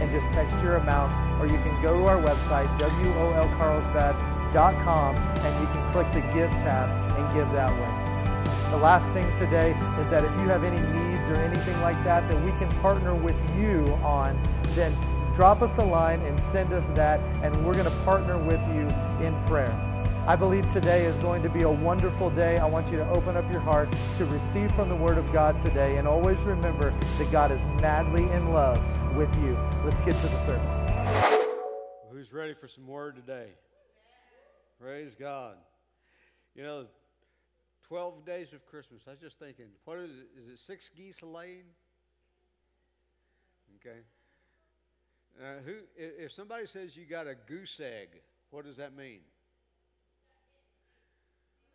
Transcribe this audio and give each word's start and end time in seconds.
and 0.00 0.10
just 0.10 0.30
text 0.30 0.64
your 0.64 0.76
amount, 0.76 1.14
or 1.40 1.46
you 1.46 1.58
can 1.62 1.78
go 1.82 1.98
to 1.98 2.06
our 2.06 2.18
website, 2.20 2.68
wolcarlsbad.com, 2.78 5.16
and 5.16 5.60
you 5.60 5.66
can 5.66 5.92
click 5.92 6.10
the 6.12 6.22
Give 6.34 6.50
tab 6.56 6.88
and 7.18 7.34
give 7.34 7.50
that 7.52 7.70
way. 7.72 7.90
The 8.70 8.78
last 8.78 9.12
thing 9.12 9.30
today 9.32 9.76
is 9.98 10.10
that 10.10 10.24
if 10.24 10.32
you 10.32 10.48
have 10.48 10.64
any 10.64 10.80
needs 10.98 11.28
or 11.28 11.36
anything 11.36 11.78
like 11.82 12.02
that 12.04 12.26
that 12.28 12.42
we 12.42 12.52
can 12.52 12.70
partner 12.80 13.14
with 13.14 13.38
you 13.58 13.84
on, 14.02 14.40
then 14.74 14.96
drop 15.34 15.60
us 15.60 15.76
a 15.78 15.84
line 15.84 16.22
and 16.22 16.38
send 16.38 16.72
us 16.72 16.88
that, 16.90 17.20
and 17.44 17.66
we're 17.66 17.74
going 17.74 17.84
to 17.84 18.04
partner 18.04 18.38
with 18.38 18.60
you 18.74 18.88
in 19.24 19.34
prayer. 19.42 19.74
I 20.26 20.36
believe 20.36 20.68
today 20.68 21.06
is 21.06 21.18
going 21.18 21.42
to 21.42 21.48
be 21.48 21.62
a 21.62 21.70
wonderful 21.70 22.28
day. 22.30 22.58
I 22.58 22.66
want 22.66 22.92
you 22.92 22.98
to 22.98 23.08
open 23.10 23.36
up 23.36 23.50
your 23.50 23.60
heart 23.60 23.88
to 24.16 24.24
receive 24.26 24.70
from 24.70 24.88
the 24.88 24.94
Word 24.94 25.18
of 25.18 25.32
God 25.32 25.58
today, 25.58 25.96
and 25.96 26.06
always 26.06 26.46
remember 26.46 26.94
that 27.18 27.32
God 27.32 27.50
is 27.50 27.66
madly 27.80 28.30
in 28.30 28.52
love 28.52 28.78
with 29.16 29.36
you. 29.42 29.58
Let's 29.84 30.00
get 30.00 30.16
to 30.18 30.26
the 30.26 30.36
service. 30.36 30.88
Who's 32.10 32.32
ready 32.32 32.54
for 32.54 32.68
some 32.68 32.86
Word 32.86 33.16
today? 33.16 33.48
Praise 34.80 35.14
God. 35.14 35.56
You 36.54 36.62
know, 36.62 36.86
12 37.86 38.24
days 38.24 38.52
of 38.52 38.64
Christmas. 38.66 39.02
I 39.06 39.10
was 39.10 39.20
just 39.20 39.38
thinking, 39.38 39.66
what 39.84 39.98
is 39.98 40.10
it? 40.10 40.28
Is 40.38 40.48
it 40.48 40.58
six 40.58 40.88
geese 40.88 41.22
laying? 41.22 41.64
Okay. 43.80 43.98
Uh, 45.40 45.60
who, 45.64 45.72
if 45.96 46.32
somebody 46.32 46.66
says 46.66 46.96
you 46.96 47.06
got 47.06 47.26
a 47.26 47.34
goose 47.34 47.80
egg, 47.80 48.08
what 48.50 48.64
does 48.64 48.76
that 48.76 48.96
mean? 48.96 49.20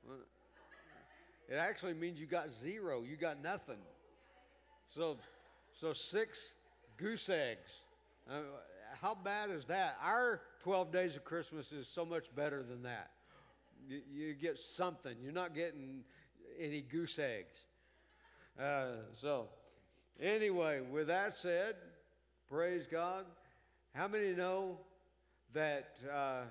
Well, 0.08 0.18
it 1.50 1.56
actually 1.56 1.94
means 1.94 2.20
you 2.20 2.28
got 2.28 2.52
zero. 2.52 3.04
You 3.04 3.16
got 3.16 3.42
nothing. 3.42 3.80
So, 4.90 5.18
so 5.74 5.94
six 5.94 6.56
goose 6.98 7.30
eggs. 7.30 7.82
Uh, 8.30 8.40
how 9.02 9.16
bad 9.16 9.50
is 9.50 9.66
that? 9.66 9.98
Our 10.02 10.42
12 10.64 10.92
days 10.92 11.16
of 11.16 11.24
Christmas 11.24 11.72
is 11.72 11.88
so 11.88 12.06
much 12.06 12.34
better 12.36 12.64
than 12.64 12.84
that 12.84 13.12
you, 13.88 14.02
you 14.12 14.34
get 14.34 14.58
something. 14.58 15.16
You're 15.22 15.34
not 15.34 15.56
getting 15.56 16.04
any 16.60 16.82
goose 16.82 17.20
eggs. 17.20 17.66
Uh, 18.60 18.88
so, 19.14 19.50
anyway, 20.20 20.82
with 20.82 21.08
that 21.08 21.36
said, 21.36 21.76
praise 22.50 22.88
God. 22.88 23.26
How 23.94 24.08
many 24.08 24.34
know 24.34 24.80
that, 25.54 25.98
uh, 26.12 26.44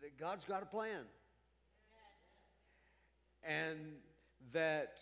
that 0.00 0.18
God's 0.18 0.44
got 0.44 0.62
a 0.62 0.66
plan? 0.66 1.02
And 3.46 3.78
that 4.52 4.98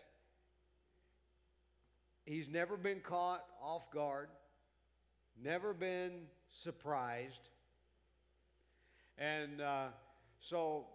He's 2.24 2.48
never 2.48 2.76
been 2.76 3.00
caught 3.00 3.44
off 3.60 3.90
guard, 3.90 4.28
never 5.42 5.74
been 5.74 6.22
surprised. 6.50 7.48
And 9.18 9.60
uh, 9.60 9.88
so, 10.38 10.86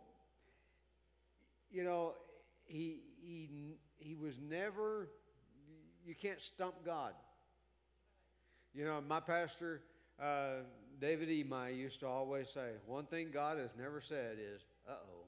you 1.72 1.84
know, 1.84 2.14
he, 2.66 3.02
he, 3.22 3.78
he 3.98 4.16
was 4.16 4.40
never, 4.40 5.10
you 6.06 6.16
can't 6.16 6.42
stump 6.42 6.76
God. 6.86 7.14
You 8.74 8.86
know, 8.86 9.02
my 9.08 9.20
pastor, 9.20 9.82
uh, 10.22 10.62
David 11.00 11.30
Emai, 11.30 11.76
used 11.78 12.00
to 12.02 12.08
always 12.08 12.50
say, 12.50 12.70
one 12.86 13.06
thing 13.06 13.30
God 13.34 13.58
has 13.58 13.76
never 13.78 14.02
said 14.02 14.38
is, 14.40 14.62
uh 14.88 14.94
oh. 14.94 15.26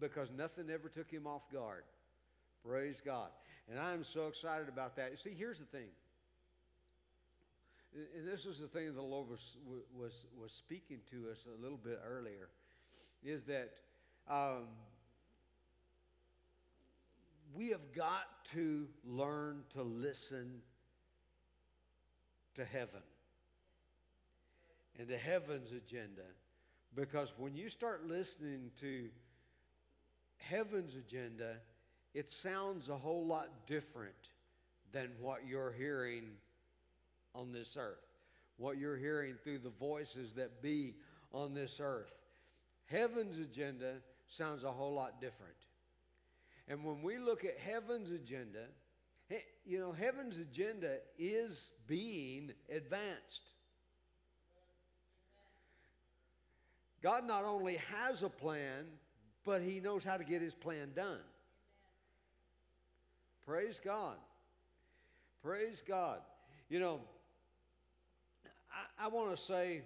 Because 0.00 0.28
nothing 0.36 0.70
ever 0.70 0.88
took 0.88 1.10
him 1.10 1.26
off 1.26 1.42
guard. 1.52 1.82
Praise 2.68 3.00
God. 3.04 3.28
And 3.70 3.78
I'm 3.78 4.04
so 4.04 4.26
excited 4.26 4.68
about 4.68 4.96
that. 4.96 5.10
You 5.10 5.16
See, 5.16 5.34
here's 5.36 5.58
the 5.58 5.64
thing 5.64 5.88
and 7.94 8.26
this 8.26 8.46
is 8.46 8.58
the 8.58 8.66
thing 8.66 8.94
the 8.94 9.02
Lord 9.02 9.28
was, 9.28 9.56
was, 9.96 10.26
was 10.40 10.52
speaking 10.52 10.98
to 11.10 11.30
us 11.30 11.46
a 11.46 11.62
little 11.62 11.78
bit 11.78 12.00
earlier, 12.06 12.48
is 13.24 13.44
that 13.44 13.70
um, 14.28 14.66
we 17.54 17.70
have 17.70 17.92
got 17.92 18.44
to 18.52 18.86
learn 19.04 19.62
to 19.70 19.82
listen 19.82 20.60
to 22.54 22.64
heaven 22.64 23.00
and 24.98 25.08
to 25.08 25.16
heaven's 25.16 25.72
agenda. 25.72 26.22
Because 26.94 27.32
when 27.36 27.54
you 27.54 27.68
start 27.68 28.06
listening 28.06 28.70
to 28.80 29.08
heaven's 30.36 30.94
agenda, 30.94 31.56
it 32.18 32.28
sounds 32.28 32.88
a 32.88 32.96
whole 32.96 33.24
lot 33.24 33.48
different 33.68 34.30
than 34.90 35.08
what 35.20 35.46
you're 35.46 35.70
hearing 35.70 36.24
on 37.32 37.52
this 37.52 37.76
earth, 37.78 38.08
what 38.56 38.76
you're 38.76 38.96
hearing 38.96 39.36
through 39.44 39.60
the 39.60 39.70
voices 39.70 40.32
that 40.32 40.60
be 40.60 40.96
on 41.32 41.54
this 41.54 41.78
earth. 41.80 42.12
Heaven's 42.86 43.38
agenda 43.38 43.92
sounds 44.26 44.64
a 44.64 44.72
whole 44.72 44.94
lot 44.94 45.20
different. 45.20 45.54
And 46.66 46.82
when 46.84 47.02
we 47.02 47.18
look 47.18 47.44
at 47.44 47.56
heaven's 47.56 48.10
agenda, 48.10 48.64
you 49.64 49.78
know, 49.78 49.92
heaven's 49.92 50.38
agenda 50.38 50.96
is 51.20 51.70
being 51.86 52.50
advanced. 52.68 53.52
God 57.00 57.24
not 57.24 57.44
only 57.44 57.76
has 57.92 58.24
a 58.24 58.28
plan, 58.28 58.86
but 59.44 59.62
He 59.62 59.78
knows 59.78 60.02
how 60.02 60.16
to 60.16 60.24
get 60.24 60.42
His 60.42 60.56
plan 60.56 60.90
done. 60.96 61.20
Praise 63.48 63.80
God. 63.82 64.16
Praise 65.42 65.82
God. 65.88 66.18
You 66.68 66.80
know, 66.80 67.00
I, 69.00 69.06
I 69.06 69.08
want 69.08 69.34
to 69.34 69.42
say 69.42 69.80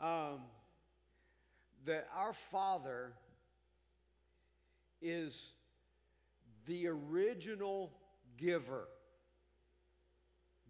um, 0.00 0.40
that 1.84 2.08
our 2.16 2.32
Father 2.32 3.12
is 5.02 5.50
the 6.64 6.86
original 6.86 7.92
giver. 8.38 8.88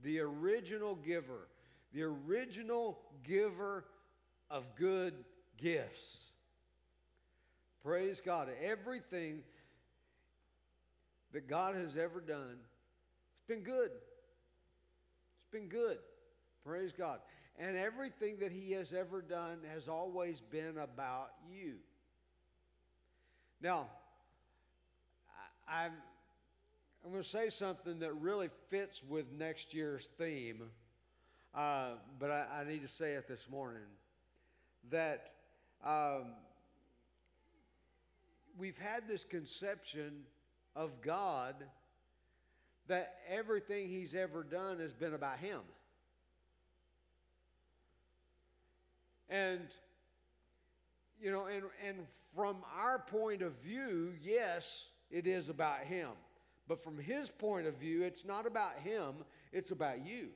The 0.03 0.19
original 0.19 0.97
giver. 0.97 1.47
The 1.93 2.03
original 2.03 2.99
giver 3.23 3.85
of 4.51 4.75
good 4.75 5.15
gifts. 5.59 6.33
Praise 7.85 8.21
God. 8.21 8.49
Everything 8.61 9.45
that 11.33 11.49
God 11.49 11.75
has 11.75 11.97
ever 11.97 12.21
done, 12.21 12.59
it's 13.37 13.47
been 13.49 13.63
good. 13.63 13.91
It's 13.91 15.53
been 15.53 15.69
good. 15.69 15.99
Praise 16.65 16.93
God. 16.93 17.21
And 17.59 17.77
everything 17.77 18.39
that 18.41 18.53
He 18.53 18.73
has 18.73 18.93
ever 18.93 19.23
done 19.23 19.59
has 19.73 19.89
always 19.89 20.41
been 20.41 20.79
about 20.79 21.31
you. 21.51 21.75
Now, 23.63 23.87
I, 25.69 25.87
am 25.87 25.93
I'm 27.05 27.11
going 27.11 27.23
to 27.23 27.29
say 27.29 27.49
something 27.49 28.01
that 28.01 28.13
really 28.15 28.51
fits 28.69 29.03
with 29.03 29.33
next 29.33 29.75
year's 29.75 30.09
theme, 30.19 30.63
uh, 31.55 31.91
but 32.19 32.31
I, 32.31 32.47
I, 32.61 32.65
need 32.65 32.83
to 32.83 32.89
say 32.89 33.13
it 33.13 33.29
this 33.29 33.49
morning. 33.49 33.83
That 34.91 35.33
um, 35.85 36.33
we've 38.59 38.79
had 38.79 39.09
this 39.09 39.25
conception 39.25 40.25
of 40.77 41.01
God 41.01 41.55
that 42.89 43.15
everything 43.29 43.89
He's 43.89 44.15
ever 44.15 44.45
done 44.45 44.79
has 44.79 44.93
been 44.93 45.15
about 45.15 45.39
Him. 45.39 45.61
And, 49.29 49.63
you 51.21 51.33
know, 51.33 51.47
and, 51.47 51.65
and 51.87 51.99
from 52.35 52.59
our 52.79 52.99
point 52.99 53.43
of 53.43 53.55
view, 53.55 54.13
yes, 54.23 54.89
it 55.11 55.27
is 55.27 55.49
about 55.49 55.81
Him. 55.81 56.11
But 56.69 56.85
from 56.85 56.99
His 56.99 57.31
point 57.31 57.67
of 57.67 57.75
view, 57.75 58.03
it's 58.03 58.25
not 58.25 58.47
about 58.47 58.79
Him, 58.85 59.15
it's 59.53 59.71
about 59.73 60.07
you. 60.07 60.29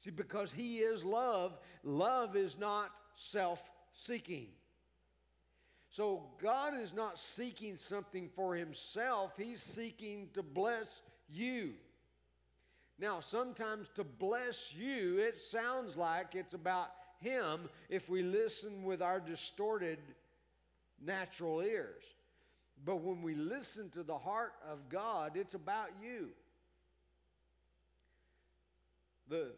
See, 0.00 0.10
because 0.10 0.52
He 0.52 0.78
is 0.78 1.04
love, 1.04 1.56
love 1.84 2.34
is 2.34 2.58
not 2.58 2.90
self 3.14 3.62
seeking. 3.92 4.48
So 5.96 6.24
God 6.42 6.74
is 6.74 6.92
not 6.92 7.18
seeking 7.18 7.74
something 7.74 8.28
for 8.36 8.54
Himself, 8.54 9.32
He's 9.38 9.62
seeking 9.62 10.28
to 10.34 10.42
bless 10.42 11.00
you. 11.26 11.72
Now, 12.98 13.20
sometimes 13.20 13.88
to 13.94 14.04
bless 14.04 14.74
you, 14.74 15.16
it 15.16 15.38
sounds 15.38 15.96
like 15.96 16.34
it's 16.34 16.52
about 16.52 16.90
Him 17.20 17.70
if 17.88 18.10
we 18.10 18.22
listen 18.22 18.84
with 18.84 19.00
our 19.00 19.20
distorted 19.20 19.98
natural 21.02 21.62
ears. 21.62 22.04
But 22.84 22.96
when 22.96 23.22
we 23.22 23.34
listen 23.34 23.88
to 23.92 24.02
the 24.02 24.18
heart 24.18 24.52
of 24.70 24.90
God, 24.90 25.32
it's 25.34 25.54
about 25.54 25.88
you. 26.02 26.28
The, 29.30 29.52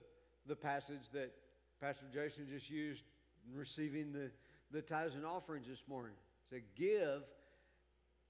the 0.46 0.54
passage 0.54 1.10
that 1.14 1.34
Pastor 1.80 2.06
Jason 2.14 2.46
just 2.48 2.70
used 2.70 3.02
in 3.50 3.58
receiving 3.58 4.12
the, 4.12 4.30
the 4.70 4.82
tithes 4.82 5.16
and 5.16 5.26
offerings 5.26 5.66
this 5.66 5.82
morning 5.88 6.14
said, 6.50 6.62
Give, 6.76 7.22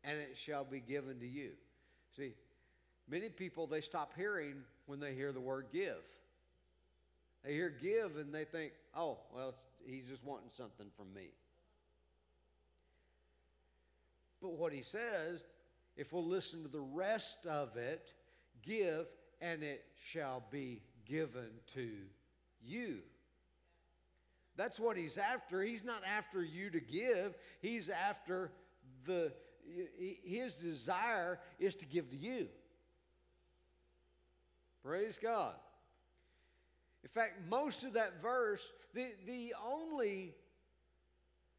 and 0.05 0.19
it 0.19 0.37
shall 0.37 0.65
be 0.65 0.81
given 0.81 1.21
to 1.21 1.27
you. 1.27 1.51
See, 2.17 2.33
many 3.09 3.29
people, 3.29 3.67
they 3.67 3.81
stop 3.81 4.13
hearing 4.17 4.57
when 4.87 5.01
they 5.01 5.15
hear 5.15 5.33
the 5.33 5.41
word 5.41 5.67
give. 5.73 6.05
They 7.45 7.53
hear 7.53 7.71
give 7.71 8.17
and 8.17 8.35
they 8.35 8.45
think, 8.45 8.73
oh, 8.97 9.19
well, 9.35 9.55
he's 9.87 10.07
just 10.07 10.25
wanting 10.25 10.51
something 10.51 10.89
from 10.97 11.13
me. 11.15 11.29
But 14.41 14.53
what 14.53 14.73
he 14.73 14.83
says, 14.83 15.45
if 15.97 16.13
we'll 16.13 16.27
listen 16.27 16.63
to 16.63 16.69
the 16.69 16.81
rest 16.81 17.47
of 17.47 17.77
it, 17.77 18.13
give 18.63 19.07
and 19.41 19.63
it 19.63 19.85
shall 20.05 20.43
be 20.51 20.83
given 21.07 21.51
to 21.75 21.91
you. 22.63 22.99
That's 24.59 24.81
what 24.81 24.97
he's 24.97 25.17
after. 25.17 25.63
He's 25.63 25.85
not 25.85 26.03
after 26.05 26.43
you 26.43 26.69
to 26.71 26.81
give, 26.81 27.39
he's 27.63 27.89
after 27.89 28.51
the 29.07 29.33
his 30.25 30.57
desire 30.57 31.39
is 31.59 31.75
to 31.77 31.87
give 31.87 32.11
to 32.11 32.17
you. 32.17 32.49
Praise 34.83 35.19
God. 35.23 35.55
In 37.05 37.11
fact, 37.11 37.35
most 37.49 37.85
of 37.85 37.93
that 37.93 38.21
verse, 38.23 38.73
the, 38.95 39.09
the 39.27 39.55
only 39.65 40.35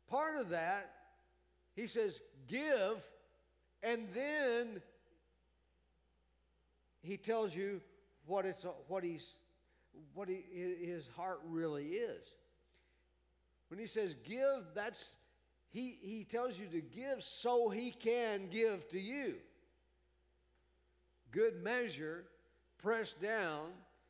part 0.09 0.37
of 0.37 0.49
that, 0.49 0.91
he 1.75 1.85
says, 1.85 2.19
give, 2.47 3.07
and 3.83 4.07
then 4.13 4.81
he 7.01 7.15
tells 7.15 7.55
you 7.55 7.79
what 8.25 8.45
it's 8.45 8.65
what 8.87 9.03
he's 9.03 9.37
what 10.13 10.27
he, 10.27 10.43
his 10.81 11.07
heart 11.15 11.39
really 11.45 11.85
is. 11.85 12.27
When 13.69 13.79
he 13.79 13.87
says 13.87 14.15
give, 14.23 14.65
that's 14.73 15.15
he, 15.71 15.97
he 16.01 16.23
tells 16.23 16.59
you 16.59 16.65
to 16.67 16.81
give 16.81 17.23
so 17.23 17.69
he 17.69 17.91
can 17.91 18.47
give 18.49 18.87
to 18.89 18.99
you. 18.99 19.35
Good 21.31 21.63
measure, 21.63 22.25
pressed 22.79 23.21
down, 23.21 23.67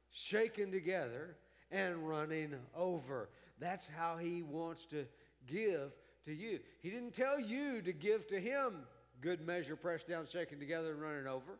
shaken 0.10 0.72
together, 0.72 1.36
and 1.70 2.08
running 2.08 2.56
over. 2.76 3.30
That's 3.60 3.88
how 3.88 4.18
he 4.18 4.42
wants 4.42 4.86
to 4.88 5.06
give 5.46 5.92
to 6.26 6.34
you. 6.34 6.60
He 6.82 6.90
didn't 6.90 7.14
tell 7.14 7.40
you 7.40 7.82
to 7.82 7.92
give 7.92 8.28
to 8.28 8.40
him 8.40 8.86
good 9.22 9.46
measure, 9.46 9.76
pressed 9.76 10.08
down, 10.08 10.26
shaken 10.28 10.60
together, 10.60 10.92
and 10.92 11.02
running 11.02 11.28
over. 11.28 11.60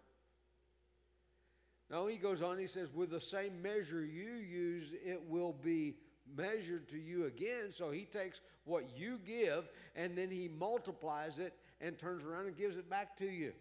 No, 1.90 2.08
he 2.08 2.18
goes 2.18 2.42
on, 2.42 2.58
he 2.58 2.68
says, 2.68 2.94
with 2.94 3.10
the 3.10 3.20
same 3.20 3.62
measure 3.62 4.06
you 4.06 4.34
use, 4.34 4.94
it 5.04 5.22
will 5.28 5.54
be 5.54 5.96
measured 6.36 6.90
to 6.90 6.98
you 6.98 7.26
again. 7.26 7.72
So 7.72 7.92
he 7.92 8.06
takes 8.06 8.42
what 8.66 8.86
you 8.98 9.20
give 9.26 9.70
and 9.96 10.18
then 10.18 10.30
he 10.30 10.48
multiplies 10.48 11.40
it 11.40 11.54
and 11.82 11.98
turns 11.98 12.24
around 12.24 12.48
and 12.48 12.58
gives 12.58 12.78
it 12.78 12.90
back 12.90 13.18
to 13.18 13.26
you. 13.26 13.54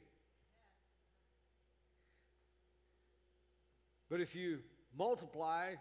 But 4.10 4.20
if 4.20 4.34
you 4.34 4.60
multiply 4.96 5.74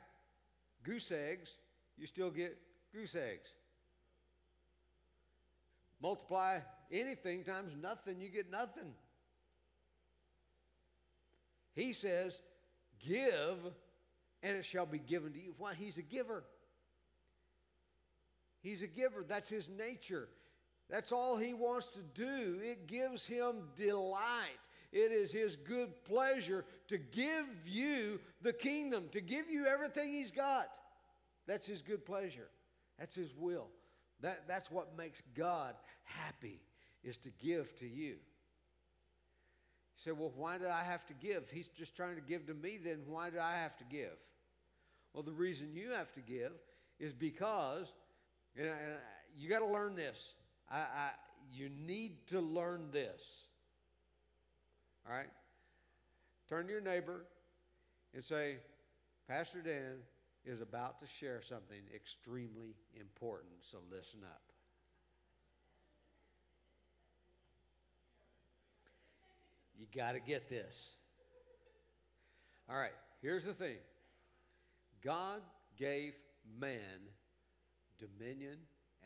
goose 0.84 1.12
eggs, 1.12 1.58
you 1.98 2.08
still 2.08 2.30
get 2.30 2.58
goose 2.94 3.16
eggs. 3.16 3.50
Multiply 6.02 6.60
anything 6.92 7.44
times 7.44 7.74
nothing, 7.82 8.20
you 8.20 8.30
get 8.30 8.52
nothing. 8.52 8.94
He 11.74 11.94
says, 11.94 12.42
Give, 13.06 13.58
and 14.42 14.58
it 14.58 14.66
shall 14.66 14.86
be 14.86 15.00
given 15.00 15.34
to 15.34 15.40
you. 15.40 15.54
Why? 15.58 15.74
He's 15.74 15.98
a 15.98 16.02
giver. 16.02 16.44
He's 18.68 18.82
a 18.82 18.88
giver. 18.88 19.24
That's 19.26 19.50
his 19.50 19.70
nature. 19.70 20.28
That's 20.90 21.14
all 21.14 21.38
he 21.38 21.54
wants 21.54 21.88
to 21.92 22.02
do. 22.02 22.60
It 22.62 22.86
gives 22.86 23.26
him 23.26 23.70
delight. 23.78 24.60
It 24.92 25.14
is 25.14 25.32
his 25.32 25.56
good 25.56 26.04
pleasure 26.04 26.66
to 26.90 26.98
give 26.98 27.46
you 27.66 28.20
the 28.42 28.52
kingdom, 28.52 29.08
to 29.12 29.22
give 29.22 29.50
you 29.50 29.68
everything 29.68 30.12
he's 30.12 30.32
got. 30.32 30.68
That's 31.46 31.66
his 31.66 31.82
good 31.82 32.06
pleasure. 32.06 32.50
That's 33.00 33.16
his 33.16 33.34
will. 33.38 33.68
That, 34.20 34.50
that's 34.50 34.70
what 34.70 34.98
makes 34.98 35.22
God 35.34 35.76
happy, 36.04 36.60
is 37.06 37.18
to 37.20 37.30
give 37.42 37.74
to 37.80 37.86
you. 37.86 38.16
You 38.16 38.18
say, 39.96 40.12
well, 40.12 40.34
why 40.36 40.58
do 40.58 40.68
I 40.68 40.84
have 40.84 41.06
to 41.08 41.14
give? 41.14 41.50
He's 41.50 41.70
just 41.70 41.96
trying 41.96 42.16
to 42.16 42.22
give 42.22 42.48
to 42.48 42.54
me, 42.54 42.78
then 42.84 43.04
why 43.08 43.30
do 43.30 43.40
I 43.40 43.54
have 43.54 43.78
to 43.78 43.86
give? 43.86 44.18
Well, 45.14 45.24
the 45.24 45.32
reason 45.32 45.70
you 45.74 45.92
have 45.92 46.12
to 46.16 46.22
give 46.22 46.52
is 47.00 47.14
because 47.14 47.94
and, 48.58 48.68
and 48.68 48.76
uh, 48.76 49.00
you 49.38 49.50
got 49.50 49.60
to 49.60 49.68
learn 49.68 49.96
this. 49.96 50.34
I, 50.70 50.78
I, 50.78 51.10
you 51.54 51.70
need 51.70 52.28
to 52.28 52.42
learn 52.42 52.90
this. 52.92 53.44
All 55.08 55.16
right? 55.16 55.30
Turn 56.50 56.66
to 56.66 56.72
your 56.72 56.82
neighbor 56.82 57.26
and 58.14 58.24
say, 58.24 58.58
Pastor 59.28 59.62
Dan 59.62 59.98
is 60.46 60.62
about 60.62 61.00
to 61.00 61.08
share 61.08 61.42
something 61.42 61.82
extremely 61.94 62.76
important, 63.00 63.54
so 63.62 63.80
listen 63.92 64.22
up. 64.24 64.42
You 69.78 69.86
got 69.96 70.14
to 70.14 70.20
get 70.20 70.50
this. 70.50 70.96
All 72.70 72.78
right, 72.78 72.96
here's 73.22 73.44
the 73.44 73.54
thing 73.54 73.78
God 75.04 75.42
gave 75.78 76.14
man 76.60 76.80
dominion 77.98 78.58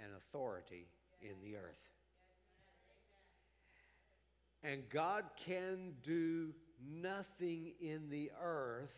and 0.01 0.11
authority 0.15 0.87
in 1.21 1.35
the 1.43 1.57
earth. 1.57 1.89
And 4.63 4.87
God 4.89 5.25
can 5.45 5.93
do 6.03 6.53
nothing 6.83 7.73
in 7.79 8.09
the 8.09 8.31
earth 8.41 8.93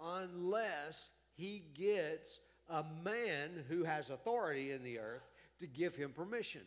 unless 0.00 1.12
he 1.36 1.64
gets 1.74 2.40
a 2.68 2.84
man 3.04 3.64
who 3.68 3.84
has 3.84 4.10
authority 4.10 4.72
in 4.72 4.82
the 4.82 4.98
earth 4.98 5.28
to 5.58 5.66
give 5.66 5.96
him 5.96 6.12
permission. 6.12 6.62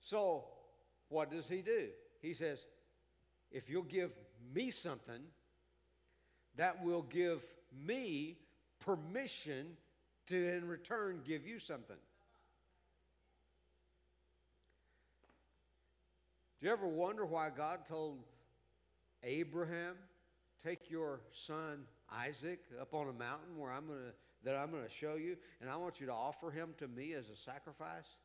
So, 0.00 0.44
what 1.08 1.30
does 1.30 1.48
he 1.48 1.62
do? 1.62 1.88
He 2.20 2.34
says, 2.34 2.66
if 3.52 3.70
you'll 3.70 3.82
give 3.82 4.10
me 4.52 4.70
something, 4.70 5.20
that 6.60 6.84
will 6.84 7.00
give 7.00 7.42
me 7.86 8.36
permission 8.80 9.78
to, 10.26 10.36
in 10.36 10.68
return, 10.68 11.22
give 11.26 11.46
you 11.46 11.58
something. 11.58 11.96
Do 16.60 16.66
you 16.66 16.70
ever 16.70 16.86
wonder 16.86 17.24
why 17.24 17.48
God 17.48 17.86
told 17.88 18.18
Abraham, 19.22 19.96
"Take 20.62 20.90
your 20.90 21.22
son 21.32 21.86
Isaac 22.10 22.60
up 22.78 22.92
on 22.92 23.08
a 23.08 23.14
mountain 23.14 23.56
where 23.56 23.72
I'm 23.72 23.88
to 23.88 24.12
that 24.42 24.54
I'm 24.54 24.70
going 24.70 24.84
to 24.84 24.90
show 24.90 25.14
you, 25.14 25.38
and 25.62 25.70
I 25.70 25.76
want 25.76 25.98
you 25.98 26.06
to 26.08 26.12
offer 26.12 26.50
him 26.50 26.74
to 26.76 26.86
me 26.86 27.14
as 27.14 27.30
a 27.30 27.36
sacrifice"? 27.36 28.16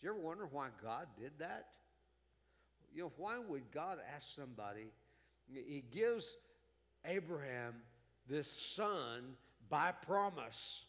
Do 0.00 0.06
you 0.06 0.12
ever 0.12 0.20
wonder 0.20 0.46
why 0.46 0.68
God 0.80 1.08
did 1.18 1.32
that? 1.40 1.66
You 2.94 3.02
know, 3.02 3.12
why 3.16 3.40
would 3.40 3.72
God 3.72 3.98
ask 4.14 4.36
somebody? 4.36 4.92
He 5.52 5.82
gives 5.90 6.36
Abraham 7.04 7.74
this 8.28 8.50
son 8.50 9.36
by 9.68 9.92
promise. 9.92 10.84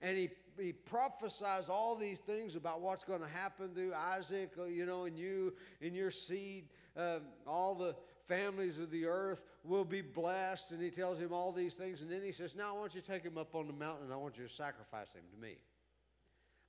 And 0.00 0.16
he, 0.16 0.30
he 0.58 0.72
prophesies 0.72 1.68
all 1.68 1.96
these 1.96 2.20
things 2.20 2.54
about 2.54 2.80
what's 2.80 3.04
going 3.04 3.20
to 3.20 3.28
happen 3.28 3.74
through 3.74 3.94
Isaac, 3.94 4.52
uh, 4.58 4.64
you 4.64 4.86
know, 4.86 5.04
and 5.04 5.18
you, 5.18 5.54
in 5.80 5.94
your 5.94 6.10
seed. 6.10 6.68
Uh, 6.96 7.18
all 7.46 7.74
the 7.74 7.94
families 8.26 8.78
of 8.78 8.90
the 8.90 9.06
earth 9.06 9.42
will 9.64 9.84
be 9.84 10.00
blessed. 10.02 10.70
And 10.70 10.82
he 10.82 10.90
tells 10.90 11.18
him 11.18 11.32
all 11.32 11.52
these 11.52 11.74
things. 11.74 12.02
And 12.02 12.10
then 12.10 12.22
he 12.22 12.32
says, 12.32 12.54
Now 12.54 12.74
I 12.74 12.78
want 12.78 12.94
you 12.94 13.00
to 13.00 13.06
take 13.06 13.24
him 13.24 13.38
up 13.38 13.54
on 13.54 13.66
the 13.66 13.72
mountain 13.72 14.04
and 14.04 14.12
I 14.12 14.16
want 14.16 14.38
you 14.38 14.44
to 14.44 14.52
sacrifice 14.52 15.12
him 15.12 15.24
to 15.34 15.40
me. 15.40 15.56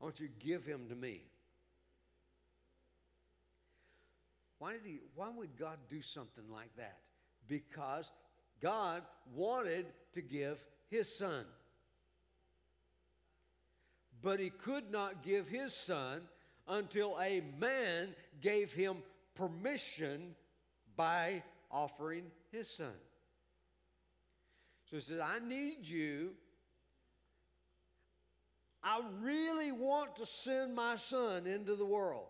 I 0.02 0.04
want 0.04 0.20
you 0.20 0.28
to 0.28 0.46
give 0.46 0.66
him 0.66 0.88
to 0.90 0.96
me. 0.96 1.22
Why, 4.58 4.74
did 4.74 4.82
he, 4.86 5.00
why 5.16 5.30
would 5.30 5.58
God 5.58 5.78
do 5.90 6.02
something 6.02 6.44
like 6.52 6.76
that? 6.78 7.00
Because 7.48 8.12
God 8.62 9.04
wanted 9.36 9.86
to 10.14 10.22
give 10.22 10.64
his 10.90 11.14
son. 11.18 11.46
But 14.22 14.40
he 14.40 14.50
could 14.50 14.92
not 14.92 15.24
give 15.24 15.48
his 15.48 15.74
son 15.74 16.22
until 16.68 17.18
a 17.20 17.42
man 17.60 18.10
gave 18.42 18.74
him 18.74 18.98
permission 19.36 20.36
by 20.96 21.44
offering 21.72 22.26
his 22.52 22.70
son. 22.70 22.94
So 24.90 24.98
he 24.98 25.02
says, 25.02 25.20
I 25.20 25.40
need 25.40 25.88
you. 25.88 26.32
I 28.84 29.02
really 29.22 29.72
want 29.72 30.16
to 30.18 30.26
send 30.26 30.76
my 30.76 30.96
son 30.96 31.46
into 31.46 31.76
the 31.76 31.86
world. 31.86 32.28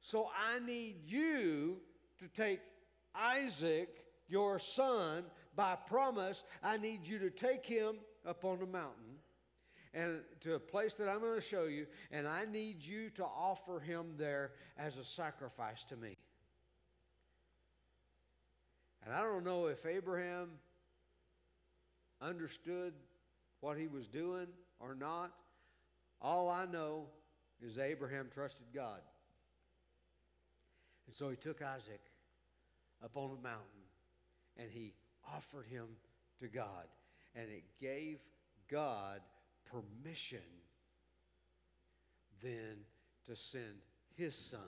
So 0.00 0.28
I 0.36 0.58
need 0.58 0.96
you 1.06 1.78
to 2.18 2.28
take 2.28 2.60
Isaac, 3.14 4.01
your 4.28 4.58
son, 4.58 5.24
by 5.54 5.76
promise. 5.76 6.44
I 6.62 6.76
need 6.76 7.06
you 7.06 7.18
to 7.20 7.30
take 7.30 7.66
him 7.66 7.96
up 8.26 8.44
on 8.44 8.60
the 8.60 8.66
mountain 8.66 9.18
and 9.94 10.20
to 10.40 10.54
a 10.54 10.58
place 10.58 10.94
that 10.94 11.08
I'm 11.08 11.20
going 11.20 11.34
to 11.34 11.40
show 11.40 11.64
you, 11.64 11.86
and 12.10 12.26
I 12.26 12.46
need 12.46 12.82
you 12.82 13.10
to 13.10 13.24
offer 13.24 13.78
him 13.78 14.14
there 14.16 14.52
as 14.78 14.96
a 14.96 15.04
sacrifice 15.04 15.84
to 15.84 15.96
me. 15.96 16.16
And 19.04 19.14
I 19.14 19.20
don't 19.20 19.44
know 19.44 19.66
if 19.66 19.84
Abraham 19.84 20.48
understood 22.20 22.94
what 23.60 23.76
he 23.76 23.88
was 23.88 24.06
doing 24.06 24.46
or 24.80 24.94
not. 24.94 25.32
All 26.20 26.48
I 26.48 26.66
know 26.66 27.06
is 27.60 27.78
Abraham 27.78 28.28
trusted 28.32 28.66
God. 28.72 29.00
And 31.06 31.14
so 31.14 31.28
he 31.28 31.36
took 31.36 31.60
Isaac 31.62 32.00
up 33.04 33.16
on 33.16 33.30
the 33.30 33.42
mountain 33.42 33.71
and 34.56 34.68
he 34.70 34.94
offered 35.34 35.66
him 35.66 35.86
to 36.40 36.48
God. 36.48 36.86
And 37.34 37.48
it 37.50 37.64
gave 37.80 38.18
God 38.70 39.20
permission 39.64 40.40
then 42.42 42.84
to 43.26 43.36
send 43.36 43.82
his 44.16 44.34
son 44.34 44.60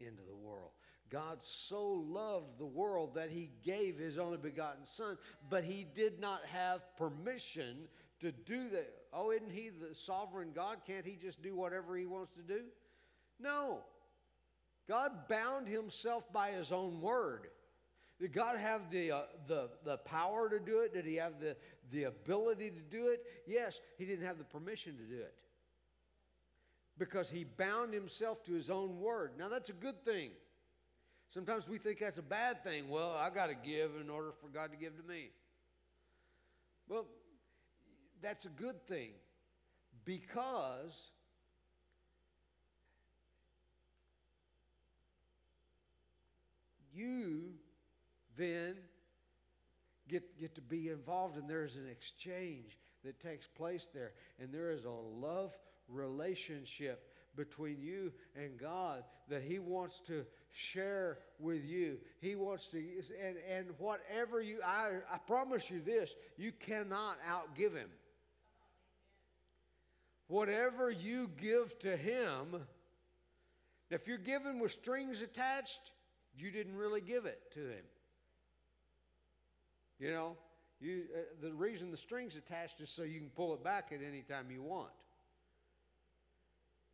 into 0.00 0.22
the 0.28 0.34
world. 0.34 0.70
God 1.10 1.42
so 1.42 2.04
loved 2.08 2.58
the 2.58 2.66
world 2.66 3.14
that 3.14 3.30
he 3.30 3.50
gave 3.64 3.98
his 3.98 4.18
only 4.18 4.38
begotten 4.38 4.84
son, 4.84 5.18
but 5.48 5.64
he 5.64 5.86
did 5.94 6.20
not 6.20 6.40
have 6.46 6.96
permission 6.96 7.88
to 8.20 8.30
do 8.30 8.68
that. 8.70 8.88
Oh, 9.12 9.32
isn't 9.32 9.50
he 9.50 9.70
the 9.70 9.94
sovereign 9.94 10.50
God? 10.54 10.78
Can't 10.86 11.04
he 11.04 11.16
just 11.16 11.42
do 11.42 11.56
whatever 11.56 11.96
he 11.96 12.06
wants 12.06 12.30
to 12.32 12.42
do? 12.42 12.62
No. 13.40 13.80
God 14.88 15.28
bound 15.28 15.66
himself 15.66 16.32
by 16.32 16.50
his 16.50 16.70
own 16.70 17.00
word. 17.00 17.48
Did 18.20 18.34
God 18.34 18.58
have 18.58 18.90
the, 18.90 19.12
uh, 19.12 19.22
the, 19.46 19.70
the 19.82 19.96
power 19.96 20.50
to 20.50 20.60
do 20.60 20.80
it? 20.80 20.92
Did 20.92 21.06
he 21.06 21.16
have 21.16 21.40
the, 21.40 21.56
the 21.90 22.04
ability 22.04 22.70
to 22.70 22.80
do 22.80 23.08
it? 23.08 23.24
Yes, 23.46 23.80
he 23.96 24.04
didn't 24.04 24.26
have 24.26 24.36
the 24.36 24.44
permission 24.44 24.96
to 24.98 25.04
do 25.04 25.20
it. 25.20 25.34
Because 26.98 27.30
he 27.30 27.44
bound 27.44 27.94
himself 27.94 28.44
to 28.44 28.52
his 28.52 28.68
own 28.68 29.00
word. 29.00 29.32
Now, 29.38 29.48
that's 29.48 29.70
a 29.70 29.74
good 29.74 30.04
thing. 30.04 30.32
Sometimes 31.30 31.66
we 31.66 31.78
think 31.78 32.00
that's 32.00 32.18
a 32.18 32.22
bad 32.22 32.62
thing. 32.62 32.90
Well, 32.90 33.12
I 33.12 33.30
got 33.30 33.46
to 33.46 33.54
give 33.54 33.92
in 33.98 34.10
order 34.10 34.32
for 34.38 34.48
God 34.48 34.70
to 34.72 34.76
give 34.76 34.96
to 34.98 35.02
me. 35.08 35.30
Well, 36.88 37.06
that's 38.20 38.44
a 38.44 38.50
good 38.50 38.86
thing 38.86 39.12
because 40.04 41.10
you 46.92 47.54
then 48.36 48.76
get, 50.08 50.38
get 50.38 50.54
to 50.56 50.60
be 50.60 50.88
involved, 50.88 51.36
and 51.36 51.48
there's 51.48 51.76
an 51.76 51.86
exchange 51.90 52.78
that 53.04 53.20
takes 53.20 53.46
place 53.46 53.88
there, 53.92 54.12
and 54.38 54.52
there 54.52 54.70
is 54.70 54.84
a 54.84 54.90
love 54.90 55.56
relationship 55.88 57.06
between 57.36 57.80
you 57.80 58.12
and 58.36 58.58
God 58.58 59.04
that 59.28 59.42
He 59.42 59.58
wants 59.58 60.00
to 60.00 60.24
share 60.50 61.18
with 61.38 61.64
you. 61.64 61.98
He 62.20 62.34
wants 62.34 62.66
to, 62.68 62.78
and, 62.78 63.36
and 63.50 63.66
whatever 63.78 64.40
you, 64.40 64.58
I, 64.66 64.98
I 65.10 65.18
promise 65.18 65.70
you 65.70 65.80
this, 65.80 66.14
you 66.36 66.52
cannot 66.52 67.16
outgive 67.28 67.74
Him. 67.74 67.88
Whatever 70.26 70.90
you 70.90 71.30
give 71.40 71.78
to 71.80 71.96
Him, 71.96 72.66
if 73.90 74.06
you're 74.06 74.18
given 74.18 74.58
with 74.58 74.72
strings 74.72 75.22
attached, 75.22 75.92
you 76.36 76.50
didn't 76.50 76.76
really 76.76 77.00
give 77.00 77.26
it 77.26 77.40
to 77.52 77.60
Him. 77.60 77.84
You 80.00 80.10
know, 80.10 80.36
you, 80.80 81.02
uh, 81.14 81.20
the 81.42 81.52
reason 81.52 81.90
the 81.90 81.96
string's 81.96 82.34
attached 82.34 82.80
is 82.80 82.88
so 82.88 83.02
you 83.02 83.20
can 83.20 83.28
pull 83.28 83.52
it 83.52 83.62
back 83.62 83.92
at 83.92 84.00
any 84.06 84.22
time 84.22 84.46
you 84.50 84.62
want. 84.62 84.88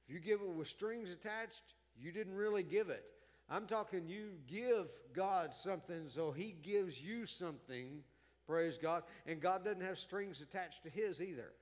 If 0.09 0.15
you 0.15 0.21
give 0.21 0.41
it 0.41 0.49
with 0.49 0.67
strings 0.67 1.13
attached, 1.13 1.63
you 1.99 2.11
didn't 2.13 2.35
really 2.35 2.65
give 2.65 2.91
it. 2.91 3.05
I'm 3.49 3.67
talking 3.67 4.09
you 4.09 4.31
give 4.49 4.91
God 5.15 5.55
something 5.55 6.09
so 6.09 6.33
He 6.33 6.57
gives 6.63 7.01
you 7.01 7.27
something, 7.27 8.03
praise 8.47 8.77
God, 8.77 9.05
and 9.25 9.41
God 9.41 9.65
doesn't 9.65 9.83
have 9.83 9.99
strings 9.99 10.41
attached 10.41 10.83
to 10.83 10.91
His 10.91 11.23
either. 11.23 11.53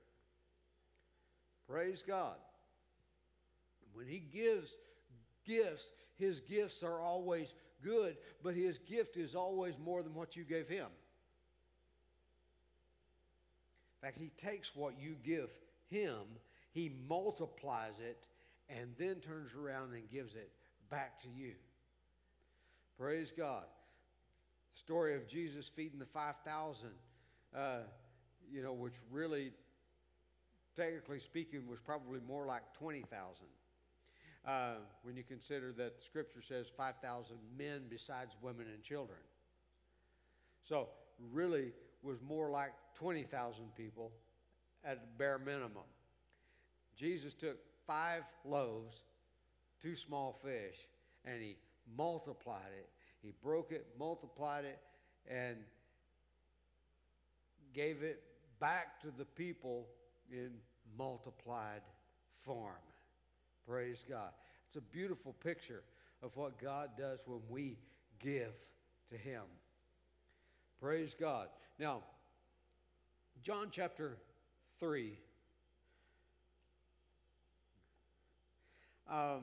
Praise 1.69 2.03
God. 2.05 2.35
When 3.93 4.07
He 4.07 4.19
gives 4.19 4.75
gifts, 5.45 5.91
His 6.15 6.39
gifts 6.39 6.81
are 6.81 6.99
always 6.99 7.53
good, 7.83 8.17
but 8.43 8.55
His 8.55 8.79
gift 8.79 9.15
is 9.15 9.35
always 9.35 9.77
more 9.77 10.01
than 10.01 10.15
what 10.15 10.35
you 10.35 10.43
gave 10.43 10.67
Him. 10.67 10.87
In 13.94 13.94
fact, 14.05 14.17
He 14.17 14.31
takes 14.37 14.75
what 14.75 14.99
you 14.99 15.15
give 15.23 15.49
Him, 15.87 16.19
He 16.71 16.91
multiplies 17.07 17.99
it, 17.99 18.27
and 18.69 18.91
then 18.97 19.15
turns 19.15 19.51
around 19.53 19.93
and 19.93 20.09
gives 20.09 20.35
it 20.35 20.51
back 20.89 21.19
to 21.21 21.27
you. 21.29 21.53
Praise 22.97 23.33
God. 23.35 23.65
Story 24.71 25.15
of 25.15 25.27
Jesus 25.27 25.67
feeding 25.67 25.99
the 25.99 26.05
5,000, 26.05 26.89
uh, 27.55 27.77
you 28.51 28.61
know, 28.61 28.73
which 28.73 28.95
really, 29.11 29.51
technically 30.75 31.19
speaking, 31.19 31.67
was 31.67 31.79
probably 31.79 32.19
more 32.27 32.45
like 32.45 32.73
20,000. 32.73 33.45
Uh, 34.45 34.75
when 35.01 35.15
you 35.15 35.23
consider 35.23 35.71
that 35.71 35.97
the 35.97 36.03
scripture 36.03 36.41
says 36.41 36.67
5,000 36.77 37.37
men 37.57 37.83
besides 37.89 38.37
women 38.41 38.67
and 38.71 38.83
children. 38.83 39.17
So, 40.61 40.89
really 41.31 41.71
was 42.05 42.21
more 42.21 42.49
like 42.49 42.71
20,000 42.93 43.75
people 43.75 44.11
at 44.83 45.17
bare 45.17 45.39
minimum. 45.39 45.83
Jesus 46.95 47.33
took 47.33 47.57
five 47.85 48.23
loaves, 48.45 49.03
two 49.81 49.95
small 49.95 50.39
fish, 50.43 50.77
and 51.25 51.41
he 51.41 51.57
multiplied 51.97 52.71
it. 52.77 52.89
He 53.21 53.33
broke 53.43 53.71
it, 53.71 53.87
multiplied 53.99 54.65
it, 54.65 54.79
and 55.29 55.57
gave 57.73 58.03
it 58.03 58.21
back 58.59 59.01
to 59.01 59.07
the 59.17 59.25
people 59.25 59.87
in 60.31 60.51
multiplied 60.97 61.81
form. 62.45 62.73
Praise 63.67 64.05
God. 64.07 64.29
It's 64.67 64.75
a 64.77 64.81
beautiful 64.81 65.33
picture 65.33 65.83
of 66.21 66.35
what 66.35 66.61
God 66.61 66.91
does 66.97 67.19
when 67.25 67.41
we 67.49 67.77
give 68.19 68.53
to 69.09 69.17
Him. 69.17 69.43
Praise 70.79 71.15
God. 71.19 71.47
Now, 71.77 72.03
John 73.41 73.67
chapter 73.69 74.17
3. 74.79 75.17
Um, 79.09 79.41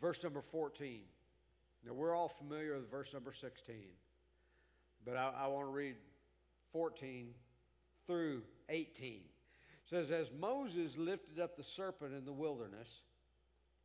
verse 0.00 0.22
number 0.22 0.42
14. 0.42 1.00
Now, 1.86 1.94
we're 1.94 2.14
all 2.14 2.28
familiar 2.28 2.76
with 2.76 2.90
verse 2.90 3.12
number 3.12 3.32
16, 3.32 3.76
but 5.04 5.16
I, 5.16 5.32
I 5.36 5.46
want 5.48 5.66
to 5.66 5.72
read 5.72 5.96
14 6.72 7.28
through 8.06 8.42
18. 8.68 9.14
It 9.14 9.22
says, 9.88 10.10
As 10.10 10.30
Moses 10.38 10.96
lifted 10.98 11.40
up 11.40 11.56
the 11.56 11.64
serpent 11.64 12.14
in 12.14 12.24
the 12.24 12.32
wilderness, 12.32 13.02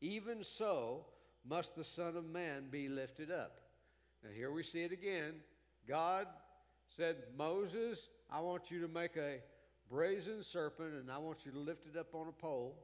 even 0.01 0.43
so 0.43 1.05
must 1.47 1.75
the 1.75 1.83
Son 1.83 2.17
of 2.17 2.25
Man 2.25 2.65
be 2.69 2.89
lifted 2.89 3.31
up. 3.31 3.61
Now, 4.21 4.29
here 4.35 4.51
we 4.51 4.63
see 4.63 4.83
it 4.83 4.91
again. 4.91 5.35
God 5.87 6.27
said, 6.95 7.15
Moses, 7.37 8.09
I 8.31 8.41
want 8.41 8.71
you 8.71 8.81
to 8.81 8.87
make 8.87 9.15
a 9.15 9.37
brazen 9.89 10.43
serpent 10.43 10.93
and 10.93 11.09
I 11.09 11.17
want 11.17 11.45
you 11.45 11.51
to 11.53 11.59
lift 11.59 11.85
it 11.85 11.97
up 11.97 12.13
on 12.13 12.27
a 12.27 12.31
pole. 12.31 12.75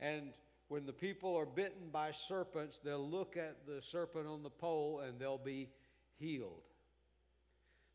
And 0.00 0.30
when 0.68 0.86
the 0.86 0.92
people 0.92 1.36
are 1.36 1.46
bitten 1.46 1.88
by 1.90 2.12
serpents, 2.12 2.78
they'll 2.78 3.08
look 3.08 3.36
at 3.36 3.66
the 3.66 3.82
serpent 3.82 4.26
on 4.26 4.42
the 4.42 4.50
pole 4.50 5.00
and 5.00 5.18
they'll 5.18 5.38
be 5.38 5.70
healed. 6.18 6.62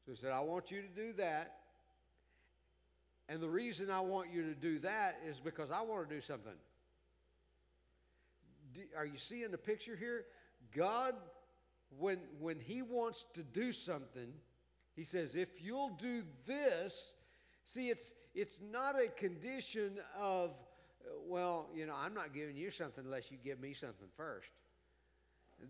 So 0.06 0.12
he 0.12 0.18
said, 0.18 0.32
I 0.32 0.42
want 0.42 0.70
you 0.72 0.82
to 0.82 0.88
do 0.88 1.14
that. 1.14 1.60
And 3.30 3.42
the 3.42 3.50
reason 3.50 3.90
I 3.90 4.02
want 4.02 4.34
you 4.34 4.44
to 4.44 4.56
do 4.56 4.80
that 4.80 5.20
is 5.26 5.40
because 5.40 5.72
I 5.72 5.82
want 5.82 6.10
to 6.10 6.16
do 6.16 6.20
something. 6.20 6.52
Are 8.98 9.06
you 9.06 9.18
seeing 9.18 9.52
the 9.52 9.58
picture 9.58 9.96
here? 9.96 10.26
God, 10.76 11.16
when, 12.00 12.20
when 12.40 12.60
He 12.60 12.82
wants 12.82 13.26
to 13.34 13.44
do 13.44 13.72
something, 13.72 14.34
He 14.96 15.04
says, 15.04 15.36
if 15.36 15.62
you'll 15.62 15.96
do 15.98 16.24
this, 16.46 17.14
see, 17.64 17.90
it's, 17.90 18.14
it's 18.36 18.60
not 18.72 18.96
a 19.00 19.08
condition 19.08 20.00
of, 20.20 20.52
well, 21.28 21.70
you 21.76 21.86
know, 21.86 21.96
I'm 21.96 22.14
not 22.14 22.34
giving 22.34 22.56
you 22.56 22.72
something 22.72 23.04
unless 23.06 23.32
you 23.32 23.38
give 23.44 23.60
me 23.60 23.74
something 23.74 24.08
first. 24.16 24.50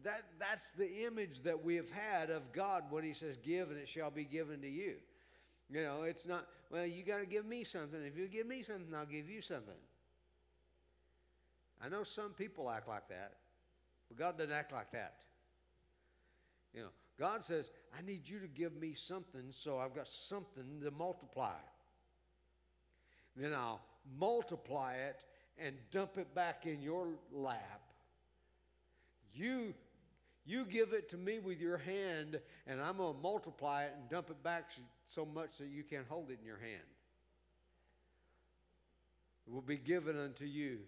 That, 0.03 0.23
that's 0.39 0.71
the 0.71 1.05
image 1.05 1.41
that 1.41 1.63
we 1.63 1.75
have 1.75 1.91
had 1.91 2.29
of 2.29 2.51
God 2.51 2.85
when 2.89 3.03
He 3.03 3.13
says, 3.13 3.37
Give 3.37 3.69
and 3.69 3.77
it 3.77 3.87
shall 3.87 4.11
be 4.11 4.23
given 4.23 4.61
to 4.61 4.69
you. 4.69 4.95
You 5.69 5.83
know, 5.83 6.03
it's 6.03 6.27
not, 6.27 6.47
well, 6.71 6.85
you 6.85 7.03
got 7.03 7.19
to 7.19 7.25
give 7.25 7.45
me 7.45 7.63
something. 7.63 7.99
If 8.03 8.17
you 8.17 8.27
give 8.27 8.47
me 8.47 8.61
something, 8.61 8.93
I'll 8.95 9.05
give 9.05 9.29
you 9.29 9.41
something. 9.41 9.73
I 11.83 11.89
know 11.89 12.03
some 12.03 12.31
people 12.31 12.69
act 12.69 12.87
like 12.87 13.09
that, 13.09 13.33
but 14.07 14.17
God 14.17 14.37
doesn't 14.37 14.53
act 14.53 14.71
like 14.71 14.91
that. 14.91 15.15
You 16.73 16.81
know, 16.81 16.89
God 17.19 17.43
says, 17.43 17.69
I 17.97 18.01
need 18.01 18.27
you 18.27 18.39
to 18.39 18.47
give 18.47 18.75
me 18.75 18.93
something 18.93 19.45
so 19.51 19.77
I've 19.77 19.95
got 19.95 20.07
something 20.07 20.81
to 20.83 20.91
multiply. 20.91 21.51
Then 23.35 23.53
I'll 23.53 23.81
multiply 24.19 24.95
it 24.95 25.23
and 25.57 25.75
dump 25.91 26.17
it 26.17 26.33
back 26.33 26.65
in 26.65 26.81
your 26.81 27.07
lap. 27.31 27.81
You, 29.33 29.73
you 30.45 30.65
give 30.65 30.93
it 30.93 31.09
to 31.09 31.17
me 31.17 31.39
with 31.39 31.59
your 31.59 31.77
hand, 31.77 32.39
and 32.67 32.81
I'm 32.81 32.97
going 32.97 33.15
to 33.15 33.21
multiply 33.21 33.85
it 33.85 33.93
and 33.99 34.09
dump 34.09 34.29
it 34.29 34.43
back 34.43 34.71
so 35.07 35.25
much 35.25 35.57
that 35.57 35.67
you 35.67 35.83
can't 35.83 36.07
hold 36.07 36.29
it 36.29 36.39
in 36.39 36.45
your 36.45 36.57
hand. 36.57 36.81
It 39.47 39.53
will 39.53 39.61
be 39.61 39.77
given 39.77 40.17
unto 40.17 40.45
you 40.45 40.79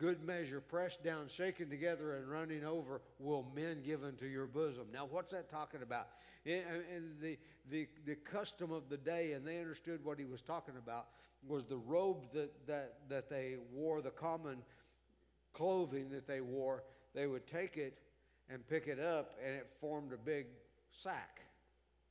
good 0.00 0.24
measure, 0.24 0.60
pressed 0.62 1.04
down, 1.04 1.28
shaken 1.28 1.68
together, 1.68 2.16
and 2.16 2.28
running 2.28 2.64
over, 2.64 3.02
will 3.18 3.46
men 3.54 3.82
give 3.84 4.02
unto 4.02 4.24
your 4.24 4.46
bosom. 4.46 4.86
Now, 4.92 5.06
what's 5.08 5.32
that 5.32 5.50
talking 5.50 5.82
about? 5.82 6.08
And 6.46 7.20
the, 7.20 7.38
the, 7.70 7.86
the 8.06 8.14
custom 8.14 8.72
of 8.72 8.88
the 8.88 8.96
day, 8.96 9.32
and 9.32 9.46
they 9.46 9.58
understood 9.58 10.02
what 10.02 10.18
he 10.18 10.24
was 10.24 10.40
talking 10.40 10.74
about, 10.82 11.08
was 11.46 11.64
the 11.64 11.76
robes 11.76 12.28
that, 12.32 12.50
that, 12.66 12.94
that 13.10 13.28
they 13.28 13.56
wore, 13.72 14.00
the 14.00 14.10
common 14.10 14.56
clothing 15.52 16.08
that 16.10 16.26
they 16.26 16.40
wore. 16.40 16.82
They 17.14 17.26
would 17.26 17.46
take 17.46 17.76
it 17.76 17.98
and 18.48 18.66
pick 18.66 18.86
it 18.86 18.98
up, 18.98 19.34
and 19.44 19.54
it 19.54 19.68
formed 19.82 20.14
a 20.14 20.16
big 20.16 20.46
sack 20.92 21.40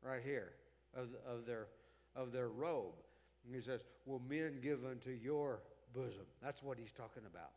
right 0.03 0.21
here 0.23 0.51
of, 0.95 1.07
of, 1.27 1.47
their, 1.47 1.67
of 2.15 2.31
their 2.31 2.49
robe. 2.49 2.93
And 3.45 3.55
he 3.55 3.61
says, 3.61 3.81
Will 4.05 4.21
men 4.29 4.59
give 4.61 4.85
unto 4.85 5.09
your 5.09 5.63
bosom? 5.93 6.25
That's 6.41 6.61
what 6.61 6.77
he's 6.77 6.91
talking 6.91 7.23
about. 7.25 7.49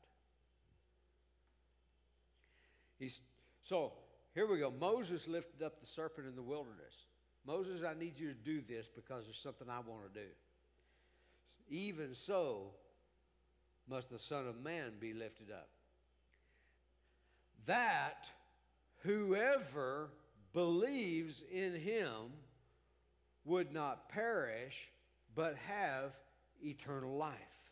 He's, 3.02 3.20
so 3.64 3.94
here 4.32 4.46
we 4.46 4.60
go. 4.60 4.70
Moses 4.70 5.26
lifted 5.26 5.60
up 5.60 5.80
the 5.80 5.86
serpent 5.86 6.28
in 6.28 6.36
the 6.36 6.42
wilderness. 6.42 7.08
Moses, 7.44 7.82
I 7.84 7.98
need 7.98 8.16
you 8.16 8.28
to 8.28 8.34
do 8.34 8.60
this 8.60 8.86
because 8.86 9.24
there's 9.24 9.38
something 9.38 9.68
I 9.68 9.80
want 9.80 10.14
to 10.14 10.20
do. 10.20 10.28
Even 11.68 12.14
so, 12.14 12.70
must 13.90 14.08
the 14.08 14.20
Son 14.20 14.46
of 14.46 14.62
Man 14.62 14.92
be 15.00 15.12
lifted 15.12 15.50
up. 15.50 15.68
That 17.66 18.30
whoever 18.98 20.10
believes 20.52 21.42
in 21.52 21.74
him 21.74 22.30
would 23.44 23.72
not 23.72 24.08
perish, 24.10 24.88
but 25.34 25.56
have 25.66 26.12
eternal 26.62 27.16
life. 27.16 27.71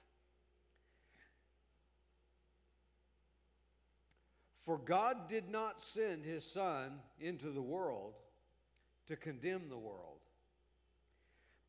For 4.61 4.77
God 4.77 5.27
did 5.27 5.49
not 5.49 5.81
send 5.81 6.25
his 6.25 6.45
Son 6.45 7.01
into 7.19 7.51
the 7.51 7.63
world 7.63 8.15
to 9.07 9.17
condemn 9.17 9.69
the 9.69 9.79
world, 9.79 10.21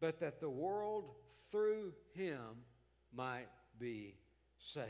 but 0.02 0.20
that 0.20 0.42
the 0.42 0.50
world 0.50 1.12
through 1.52 1.94
him 2.14 2.66
might 3.14 3.48
be 3.80 4.16
saved. 4.60 4.88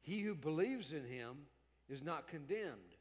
He 0.00 0.20
who 0.20 0.34
believes 0.34 0.92
in 0.92 1.04
him 1.04 1.36
is 1.88 2.02
not 2.02 2.28
condemned, 2.28 2.96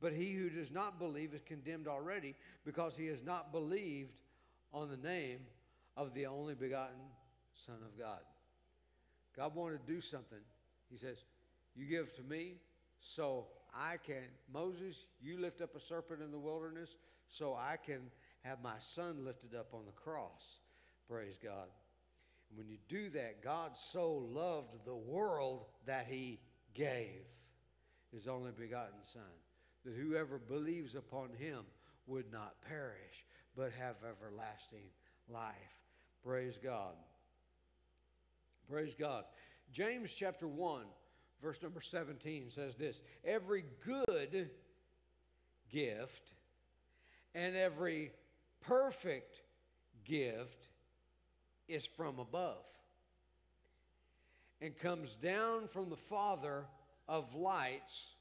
but 0.00 0.14
he 0.14 0.32
who 0.32 0.48
does 0.48 0.70
not 0.70 0.98
believe 0.98 1.34
is 1.34 1.42
condemned 1.42 1.86
already 1.86 2.34
because 2.64 2.96
he 2.96 3.06
has 3.08 3.22
not 3.22 3.52
believed 3.52 4.22
on 4.72 4.88
the 4.88 4.96
name 4.96 5.40
of 5.94 6.14
the 6.14 6.24
only 6.26 6.54
begotten 6.54 7.00
Son 7.52 7.76
of 7.84 7.98
God. 7.98 8.20
God 9.36 9.54
wanted 9.54 9.86
to 9.86 9.92
do 9.92 10.00
something. 10.00 10.38
He 10.90 10.96
says, 10.96 11.24
You 11.76 11.86
give 11.86 12.14
to 12.16 12.22
me, 12.22 12.54
so 13.04 13.48
I 13.74 13.98
can, 13.98 14.24
Moses, 14.50 15.04
you 15.20 15.38
lift 15.38 15.60
up 15.60 15.76
a 15.76 15.80
serpent 15.80 16.22
in 16.22 16.30
the 16.30 16.38
wilderness 16.38 16.96
so 17.28 17.54
I 17.54 17.76
can 17.76 18.00
have 18.42 18.62
my 18.62 18.78
son 18.78 19.26
lifted 19.26 19.54
up 19.54 19.74
on 19.74 19.84
the 19.84 19.92
cross. 19.92 20.60
Praise 21.06 21.38
God. 21.42 21.68
And 22.48 22.58
when 22.58 22.66
you 22.66 22.78
do 22.88 23.10
that, 23.10 23.42
God 23.42 23.76
so 23.76 24.10
loved 24.14 24.86
the 24.86 24.96
world 24.96 25.66
that 25.86 26.06
he 26.08 26.40
gave 26.72 27.26
his 28.10 28.26
only 28.26 28.52
begotten 28.52 29.02
Son, 29.02 29.22
that 29.84 29.94
whoever 29.94 30.38
believes 30.38 30.94
upon 30.94 31.28
him 31.38 31.60
would 32.06 32.32
not 32.32 32.54
perish, 32.66 33.26
but 33.54 33.70
have 33.78 33.96
everlasting 34.08 34.86
life. 35.28 35.52
Praise 36.24 36.58
God. 36.62 36.94
Praise 38.66 38.94
God. 38.94 39.24
James 39.72 40.14
chapter 40.14 40.48
1 40.48 40.84
verse 41.42 41.62
number 41.62 41.80
17 41.80 42.50
says 42.50 42.76
this 42.76 43.02
Every 43.24 43.64
good 43.84 44.50
gift 45.70 46.34
and 47.34 47.56
every 47.56 48.12
perfect 48.60 49.42
gift 50.04 50.68
is 51.68 51.86
from 51.86 52.18
above 52.18 52.64
and 54.60 54.78
comes 54.78 55.16
down 55.16 55.66
from 55.66 55.90
the 55.90 55.96
Father 55.96 56.64
of 57.08 57.34
lights, 57.34 58.14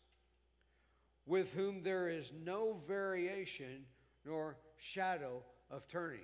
with 1.26 1.54
whom 1.54 1.84
there 1.84 2.10
is 2.10 2.34
no 2.44 2.74
variation 2.88 3.86
nor 4.26 4.58
shadow 4.78 5.42
of 5.72 5.88
turning. 5.88 6.20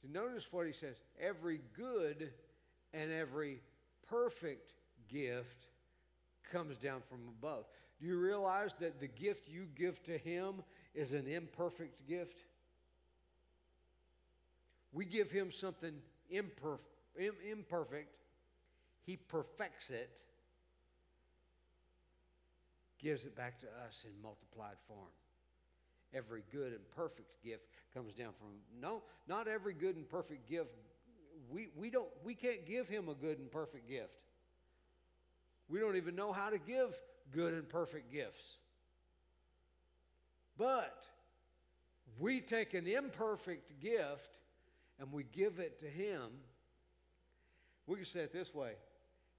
So 0.00 0.08
notice 0.10 0.50
what 0.50 0.66
he 0.66 0.72
says 0.72 1.00
every 1.20 1.60
good 1.76 2.32
and 2.94 3.12
every 3.12 3.60
perfect 4.08 4.72
gift 5.08 5.66
comes 6.50 6.76
down 6.76 7.00
from 7.08 7.20
above. 7.28 7.64
Do 8.00 8.06
you 8.06 8.18
realize 8.18 8.74
that 8.80 9.00
the 9.00 9.06
gift 9.06 9.48
you 9.48 9.66
give 9.74 10.02
to 10.04 10.18
Him 10.18 10.62
is 10.94 11.12
an 11.12 11.26
imperfect 11.26 12.06
gift? 12.08 12.44
We 14.92 15.04
give 15.04 15.30
Him 15.30 15.52
something 15.52 15.94
imperfect, 16.30 16.84
He 19.04 19.16
perfects 19.16 19.90
it, 19.90 20.20
gives 22.98 23.24
it 23.24 23.36
back 23.36 23.58
to 23.60 23.66
us 23.86 24.04
in 24.04 24.22
multiplied 24.22 24.76
form. 24.86 25.08
Every 26.12 26.42
good 26.50 26.72
and 26.72 26.90
perfect 26.90 27.42
gift 27.44 27.66
comes 27.94 28.14
down 28.14 28.32
from 28.38 28.48
no, 28.80 29.02
not 29.28 29.46
every 29.46 29.74
good 29.74 29.96
and 29.96 30.08
perfect 30.08 30.48
gift. 30.48 30.74
We, 31.50 31.68
we 31.76 31.88
don't 31.88 32.08
we 32.24 32.34
can't 32.34 32.66
give 32.66 32.88
him 32.88 33.08
a 33.08 33.14
good 33.14 33.38
and 33.38 33.50
perfect 33.50 33.88
gift. 33.88 34.14
We 35.70 35.78
don't 35.78 35.96
even 35.96 36.16
know 36.16 36.32
how 36.32 36.50
to 36.50 36.58
give 36.58 36.98
good 37.32 37.54
and 37.54 37.68
perfect 37.68 38.12
gifts. 38.12 38.56
But 40.58 41.06
we 42.18 42.40
take 42.40 42.74
an 42.74 42.86
imperfect 42.86 43.80
gift 43.80 44.36
and 44.98 45.12
we 45.12 45.24
give 45.32 45.60
it 45.60 45.78
to 45.78 45.86
Him. 45.86 46.22
We 47.86 47.96
can 47.96 48.04
say 48.04 48.20
it 48.20 48.32
this 48.32 48.52
way 48.52 48.72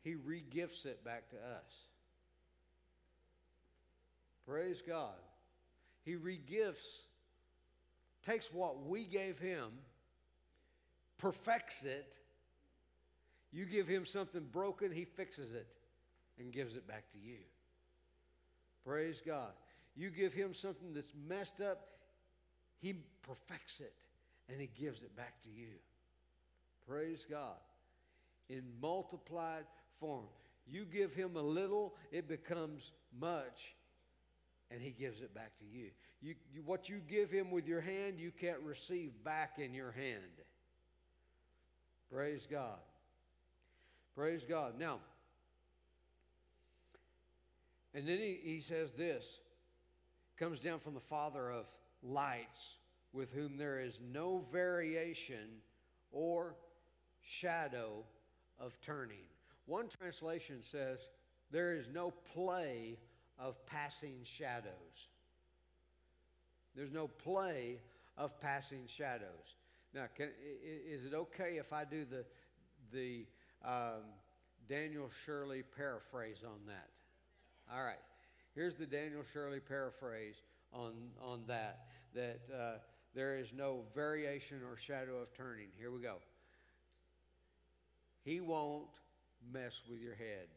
He 0.03 0.13
regifts 0.15 0.85
it 0.85 1.03
back 1.03 1.29
to 1.29 1.35
us. 1.35 1.87
Praise 4.47 4.81
God. 4.85 5.13
He 6.03 6.15
regifts, 6.15 7.01
takes 8.25 8.51
what 8.51 8.87
we 8.87 9.03
gave 9.03 9.37
Him, 9.37 9.67
perfects 11.17 11.83
it. 11.83 12.17
You 13.51 13.65
give 13.65 13.87
Him 13.87 14.05
something 14.05 14.45
broken, 14.51 14.91
He 14.91 15.03
fixes 15.03 15.53
it 15.53 15.67
and 16.41 16.51
gives 16.51 16.75
it 16.75 16.87
back 16.87 17.09
to 17.11 17.17
you. 17.17 17.37
Praise 18.85 19.21
God. 19.25 19.51
You 19.95 20.09
give 20.09 20.33
him 20.33 20.53
something 20.53 20.93
that's 20.93 21.13
messed 21.27 21.61
up, 21.61 21.87
he 22.79 22.95
perfects 23.21 23.79
it 23.79 23.93
and 24.49 24.59
he 24.59 24.69
gives 24.79 25.03
it 25.03 25.15
back 25.15 25.41
to 25.43 25.49
you. 25.49 25.69
Praise 26.87 27.25
God. 27.29 27.57
In 28.49 28.63
multiplied 28.81 29.65
form. 29.99 30.25
You 30.67 30.85
give 30.85 31.13
him 31.13 31.35
a 31.35 31.41
little, 31.41 31.95
it 32.11 32.27
becomes 32.27 32.91
much, 33.19 33.75
and 34.69 34.81
he 34.81 34.91
gives 34.91 35.21
it 35.21 35.33
back 35.33 35.57
to 35.59 35.65
you. 35.65 35.87
You, 36.21 36.35
you. 36.53 36.61
What 36.65 36.89
you 36.89 37.01
give 37.07 37.31
him 37.31 37.51
with 37.51 37.67
your 37.67 37.81
hand, 37.81 38.19
you 38.19 38.31
can't 38.31 38.59
receive 38.61 39.11
back 39.23 39.57
in 39.57 39.73
your 39.73 39.91
hand. 39.91 40.21
Praise 42.11 42.47
God. 42.49 42.79
Praise 44.15 44.45
God. 44.45 44.77
Now, 44.77 44.99
and 47.93 48.07
then 48.07 48.17
he, 48.17 48.39
he 48.41 48.61
says 48.61 48.91
this 48.91 49.39
comes 50.37 50.59
down 50.59 50.79
from 50.79 50.93
the 50.93 50.99
Father 50.99 51.51
of 51.51 51.67
lights, 52.01 52.77
with 53.13 53.31
whom 53.31 53.57
there 53.57 53.79
is 53.79 53.99
no 54.11 54.43
variation 54.51 55.61
or 56.11 56.55
shadow 57.21 58.03
of 58.59 58.79
turning. 58.81 59.25
One 59.65 59.87
translation 59.87 60.61
says, 60.61 60.99
There 61.51 61.75
is 61.75 61.89
no 61.93 62.11
play 62.33 62.97
of 63.37 63.63
passing 63.65 64.19
shadows. 64.23 65.09
There's 66.75 66.91
no 66.91 67.07
play 67.07 67.79
of 68.17 68.39
passing 68.39 68.83
shadows. 68.87 69.57
Now, 69.93 70.05
can, 70.15 70.29
is 70.63 71.05
it 71.05 71.13
okay 71.13 71.57
if 71.57 71.73
I 71.73 71.83
do 71.83 72.05
the, 72.05 72.25
the 72.93 73.25
um, 73.65 74.03
Daniel 74.69 75.09
Shirley 75.25 75.63
paraphrase 75.75 76.43
on 76.45 76.65
that? 76.67 76.87
All 77.73 77.83
right. 77.83 77.95
Here's 78.53 78.75
the 78.75 78.85
Daniel 78.85 79.23
Shirley 79.33 79.61
paraphrase 79.61 80.35
on, 80.73 80.91
on 81.23 81.43
that 81.47 81.85
that 82.13 82.41
uh, 82.53 82.77
there 83.15 83.37
is 83.37 83.53
no 83.53 83.83
variation 83.95 84.57
or 84.69 84.75
shadow 84.75 85.17
of 85.21 85.33
turning. 85.33 85.67
Here 85.77 85.89
we 85.89 86.01
go. 86.01 86.15
He 88.25 88.41
won't 88.41 88.89
mess 89.53 89.81
with 89.89 90.01
your 90.01 90.15
head. 90.15 90.47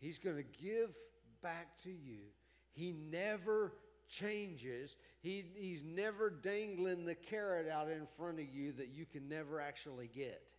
He's 0.00 0.18
going 0.18 0.36
to 0.36 0.44
give 0.62 0.90
back 1.42 1.78
to 1.82 1.90
you. 1.90 2.20
He 2.72 2.92
never 3.10 3.74
changes. 4.08 4.96
He, 5.20 5.44
he's 5.54 5.84
never 5.84 6.30
dangling 6.30 7.04
the 7.04 7.14
carrot 7.14 7.68
out 7.68 7.90
in 7.90 8.06
front 8.06 8.38
of 8.38 8.46
you 8.46 8.72
that 8.72 8.88
you 8.88 9.04
can 9.04 9.28
never 9.28 9.60
actually 9.60 10.08
get. 10.14 10.52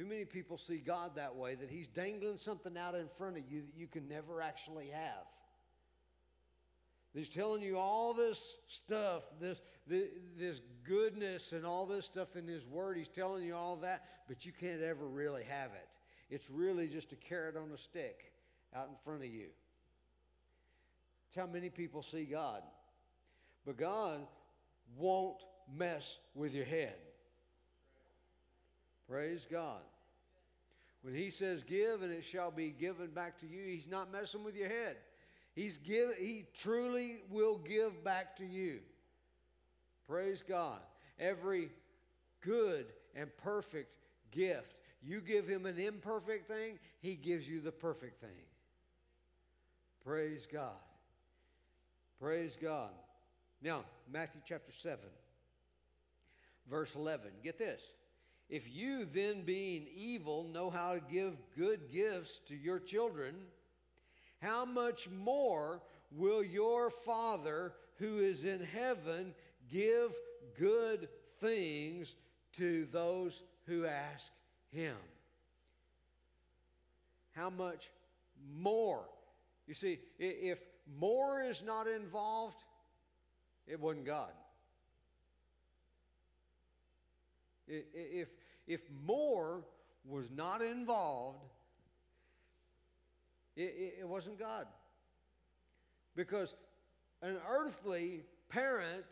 Too 0.00 0.06
many 0.06 0.24
people 0.24 0.56
see 0.56 0.78
God 0.78 1.16
that 1.16 1.36
way, 1.36 1.54
that 1.56 1.68
He's 1.68 1.86
dangling 1.86 2.38
something 2.38 2.74
out 2.74 2.94
in 2.94 3.06
front 3.18 3.36
of 3.36 3.42
you 3.50 3.60
that 3.60 3.78
you 3.78 3.86
can 3.86 4.08
never 4.08 4.40
actually 4.40 4.88
have. 4.88 5.26
He's 7.12 7.28
telling 7.28 7.60
you 7.60 7.76
all 7.76 8.14
this 8.14 8.56
stuff, 8.66 9.24
this, 9.38 9.60
this 9.86 10.62
goodness 10.84 11.52
and 11.52 11.66
all 11.66 11.84
this 11.84 12.06
stuff 12.06 12.34
in 12.34 12.48
His 12.48 12.64
Word. 12.64 12.96
He's 12.96 13.08
telling 13.08 13.44
you 13.44 13.54
all 13.54 13.76
that, 13.76 14.06
but 14.26 14.46
you 14.46 14.52
can't 14.58 14.80
ever 14.80 15.06
really 15.06 15.44
have 15.44 15.72
it. 15.72 15.88
It's 16.34 16.48
really 16.48 16.88
just 16.88 17.12
a 17.12 17.16
carrot 17.16 17.58
on 17.58 17.70
a 17.70 17.76
stick 17.76 18.32
out 18.74 18.88
in 18.88 18.94
front 19.04 19.20
of 19.22 19.28
you. 19.28 19.48
That's 21.26 21.46
how 21.46 21.52
many 21.52 21.68
people 21.68 22.00
see 22.02 22.24
God. 22.24 22.62
But 23.66 23.76
God 23.76 24.20
won't 24.96 25.44
mess 25.76 26.20
with 26.34 26.54
your 26.54 26.64
head. 26.64 26.94
Praise 29.06 29.46
God. 29.50 29.82
When 31.02 31.14
he 31.14 31.30
says 31.30 31.64
give 31.64 32.02
and 32.02 32.12
it 32.12 32.24
shall 32.24 32.50
be 32.50 32.70
given 32.70 33.08
back 33.08 33.38
to 33.38 33.46
you, 33.46 33.64
he's 33.66 33.88
not 33.88 34.12
messing 34.12 34.44
with 34.44 34.54
your 34.54 34.68
head. 34.68 34.96
He's 35.54 35.78
give, 35.78 36.10
he 36.18 36.46
truly 36.54 37.22
will 37.30 37.58
give 37.58 38.04
back 38.04 38.36
to 38.36 38.44
you. 38.44 38.80
Praise 40.06 40.42
God. 40.42 40.80
Every 41.18 41.70
good 42.40 42.86
and 43.14 43.34
perfect 43.38 43.96
gift. 44.30 44.76
You 45.02 45.20
give 45.20 45.48
him 45.48 45.66
an 45.66 45.78
imperfect 45.78 46.46
thing, 46.46 46.78
he 47.00 47.14
gives 47.14 47.48
you 47.48 47.60
the 47.60 47.72
perfect 47.72 48.20
thing. 48.20 48.30
Praise 50.04 50.46
God. 50.50 50.72
Praise 52.20 52.58
God. 52.60 52.90
Now, 53.62 53.84
Matthew 54.10 54.40
chapter 54.44 54.72
7, 54.72 54.98
verse 56.68 56.94
11. 56.94 57.30
Get 57.42 57.58
this. 57.58 57.92
If 58.50 58.68
you, 58.74 59.04
then 59.04 59.42
being 59.42 59.86
evil, 59.94 60.44
know 60.52 60.70
how 60.70 60.94
to 60.94 61.00
give 61.00 61.36
good 61.56 61.92
gifts 61.92 62.40
to 62.48 62.56
your 62.56 62.80
children, 62.80 63.36
how 64.42 64.64
much 64.64 65.08
more 65.08 65.80
will 66.10 66.42
your 66.42 66.90
Father 66.90 67.72
who 67.98 68.18
is 68.18 68.44
in 68.44 68.60
heaven 68.60 69.34
give 69.70 70.12
good 70.58 71.08
things 71.40 72.16
to 72.54 72.88
those 72.90 73.40
who 73.66 73.86
ask 73.86 74.32
him? 74.72 74.96
How 77.36 77.50
much 77.50 77.88
more? 78.52 79.04
You 79.68 79.74
see, 79.74 80.00
if 80.18 80.60
more 80.98 81.40
is 81.40 81.62
not 81.62 81.86
involved, 81.86 82.56
it 83.68 83.78
wasn't 83.78 84.06
God. 84.06 84.32
If, 87.70 88.28
if 88.66 88.80
more 89.06 89.64
was 90.04 90.30
not 90.30 90.62
involved, 90.62 91.38
it, 93.56 93.96
it 94.00 94.08
wasn't 94.08 94.38
God. 94.38 94.66
Because 96.16 96.54
an 97.22 97.36
earthly 97.48 98.22
parent 98.48 99.04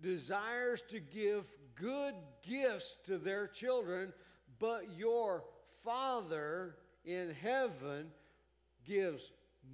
desires 0.00 0.82
to 0.88 1.00
give 1.00 1.46
good 1.74 2.14
gifts 2.46 2.96
to 3.04 3.18
their 3.18 3.46
children, 3.46 4.12
but 4.58 4.96
your 4.96 5.44
Father 5.82 6.76
in 7.04 7.34
heaven 7.42 8.10
gives 8.84 9.32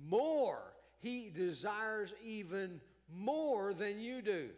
more. 0.09 0.75
He 0.99 1.31
desires 1.31 2.13
even 2.25 2.81
more 3.13 3.75
than 3.75 4.01
you 4.01 4.23
do. 4.23 4.51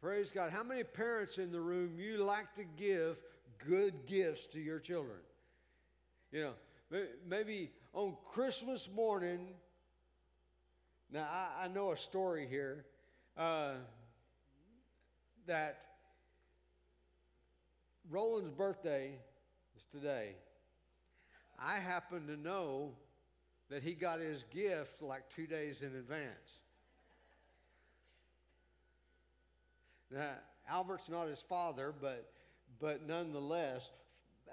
Praise 0.00 0.30
God. 0.30 0.50
How 0.50 0.62
many 0.62 0.82
parents 0.82 1.36
in 1.36 1.52
the 1.52 1.60
room 1.60 1.92
you 1.94 2.24
like 2.24 2.54
to 2.54 2.64
give 2.64 3.20
good 3.68 4.06
gifts 4.06 4.46
to 4.48 4.60
your 4.60 4.78
children? 4.78 5.18
You 6.32 6.54
know, 6.92 7.02
maybe 7.28 7.70
on 7.92 8.16
Christmas 8.32 8.88
morning. 8.88 9.48
Now, 11.12 11.28
I, 11.30 11.64
I 11.64 11.68
know 11.68 11.92
a 11.92 11.98
story 11.98 12.46
here 12.48 12.86
uh, 13.36 13.72
that 15.46 15.84
Roland's 18.08 18.52
birthday 18.52 19.18
is 19.76 19.84
today. 19.84 20.30
I 21.58 21.76
happen 21.76 22.26
to 22.28 22.38
know 22.38 22.92
that 23.68 23.82
he 23.82 23.92
got 23.92 24.20
his 24.20 24.44
gift 24.44 25.02
like 25.02 25.28
two 25.28 25.46
days 25.46 25.82
in 25.82 25.94
advance. 25.94 26.60
Now, 30.10 30.30
Albert's 30.68 31.08
not 31.08 31.28
his 31.28 31.40
father, 31.40 31.94
but, 32.00 32.30
but 32.80 33.06
nonetheless, 33.06 33.90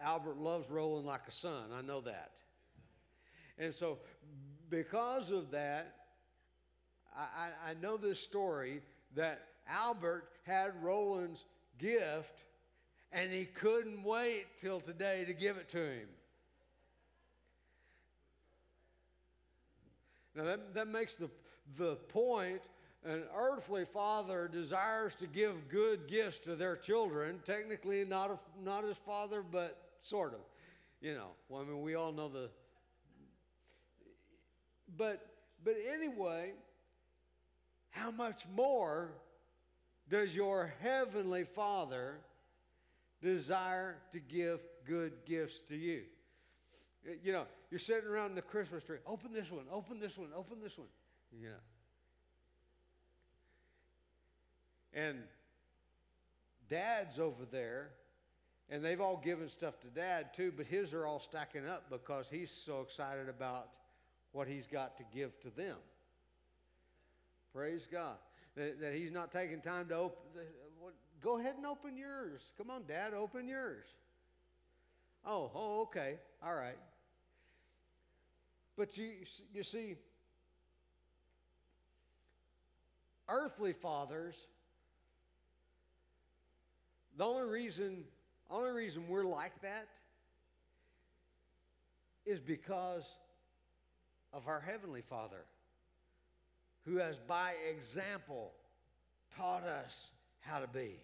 Albert 0.02 0.38
loves 0.38 0.70
Roland 0.70 1.06
like 1.06 1.22
a 1.28 1.32
son. 1.32 1.70
I 1.76 1.82
know 1.82 2.02
that. 2.02 2.32
And 3.58 3.74
so, 3.74 3.98
because 4.70 5.32
of 5.32 5.52
that, 5.52 5.96
I, 7.16 7.50
I 7.70 7.74
know 7.82 7.98
this 7.98 8.20
story 8.20 8.82
that 9.16 9.42
Albert 9.68 10.30
had 10.44 10.72
Roland's 10.84 11.46
gift 11.80 12.44
and 13.12 13.32
he 13.32 13.46
couldn't 13.46 14.04
wait 14.04 14.46
till 14.60 14.80
today 14.80 15.26
to 15.26 15.34
give 15.34 15.58
it 15.58 15.70
to 15.70 15.78
him. 15.80 16.08
Now, 20.36 20.44
that, 20.44 20.74
that 20.76 20.88
makes 20.88 21.16
the, 21.16 21.30
the 21.78 21.96
point 21.96 22.62
an 23.06 23.24
earthly 23.36 23.86
father 23.86 24.48
desires 24.48 25.16
to 25.16 25.28
give 25.28 25.70
good 25.70 26.08
gifts 26.08 26.40
to 26.40 26.56
their 26.56 26.76
children, 26.76 27.40
technically 27.46 28.04
not, 28.04 28.32
a, 28.32 28.64
not 28.64 28.84
his 28.84 28.98
father, 28.98 29.42
but 29.42 29.78
sort 30.02 30.34
of. 30.34 30.40
You 31.00 31.14
know, 31.14 31.30
well, 31.48 31.62
I 31.62 31.66
mean, 31.66 31.82
we 31.82 31.96
all 31.96 32.12
know 32.12 32.28
the. 32.28 32.50
But, 34.98 35.26
but 35.64 35.76
anyway, 35.94 36.54
how 37.92 38.10
much 38.10 38.46
more 38.56 39.12
does 40.10 40.36
your 40.36 40.74
heavenly 40.82 41.44
father 41.44 42.16
desire 43.22 43.98
to 44.12 44.20
give 44.20 44.60
good 44.86 45.14
gifts 45.26 45.60
to 45.70 45.76
you? 45.76 46.02
You 47.24 47.32
know, 47.32 47.46
you're 47.70 47.80
sitting 47.80 48.10
around 48.10 48.36
the 48.36 48.42
Christmas 48.42 48.84
tree. 48.84 48.98
Open 49.06 49.34
this 49.34 49.52
one, 49.52 49.66
open 49.72 50.00
this 50.00 50.18
one, 50.18 50.30
open 50.36 50.58
this 50.62 50.78
one. 50.78 50.88
You 51.32 51.50
know. 51.50 51.77
And 54.94 55.18
dad's 56.70 57.20
over 57.20 57.46
there, 57.50 57.90
and 58.70 58.84
they've 58.84 59.02
all 59.02 59.18
given 59.18 59.50
stuff 59.50 59.80
to 59.82 59.88
dad 59.88 60.34
too, 60.34 60.52
but 60.56 60.66
his 60.66 60.94
are 60.94 61.06
all 61.06 61.20
stacking 61.20 61.68
up 61.68 61.90
because 61.90 62.30
he's 62.30 62.52
so 62.52 62.82
excited 62.82 63.30
about 63.30 63.70
what 64.32 64.48
he's 64.48 64.68
got 64.68 64.98
to 64.98 65.04
give 65.14 65.40
to 65.42 65.50
them. 65.50 65.78
Praise 67.54 67.88
God. 67.92 68.16
That, 68.56 68.80
that 68.82 68.94
he's 68.94 69.12
not 69.12 69.32
taking 69.32 69.62
time 69.62 69.88
to 69.90 69.96
open. 69.96 70.18
Go 71.22 71.40
ahead 71.40 71.56
and 71.58 71.66
open 71.66 71.98
yours. 71.98 72.42
Come 72.58 72.70
on, 72.70 72.84
Dad, 72.88 73.14
open 73.14 73.48
yours. 73.48 73.86
Oh, 75.26 75.52
oh, 75.54 75.82
okay. 75.84 76.20
All 76.44 76.54
right. 76.54 76.78
But 78.78 78.98
you, 78.98 79.10
you 79.54 79.64
see, 79.64 79.96
earthly 83.28 83.74
fathers 83.74 84.48
the 87.18 87.26
only 87.26 87.50
reason, 87.52 88.04
only 88.50 88.72
reason 88.72 89.08
we're 89.08 89.26
like 89.26 89.60
that 89.62 89.88
is 92.26 92.40
because 92.40 93.16
of 94.34 94.48
our 94.48 94.60
Heavenly 94.60 95.02
Father 95.02 95.46
who 96.88 96.98
has 96.98 97.18
by 97.18 97.54
example 97.70 98.54
taught 99.36 99.64
us 99.64 100.12
how 100.40 100.60
to 100.60 100.68
be. 100.68 100.96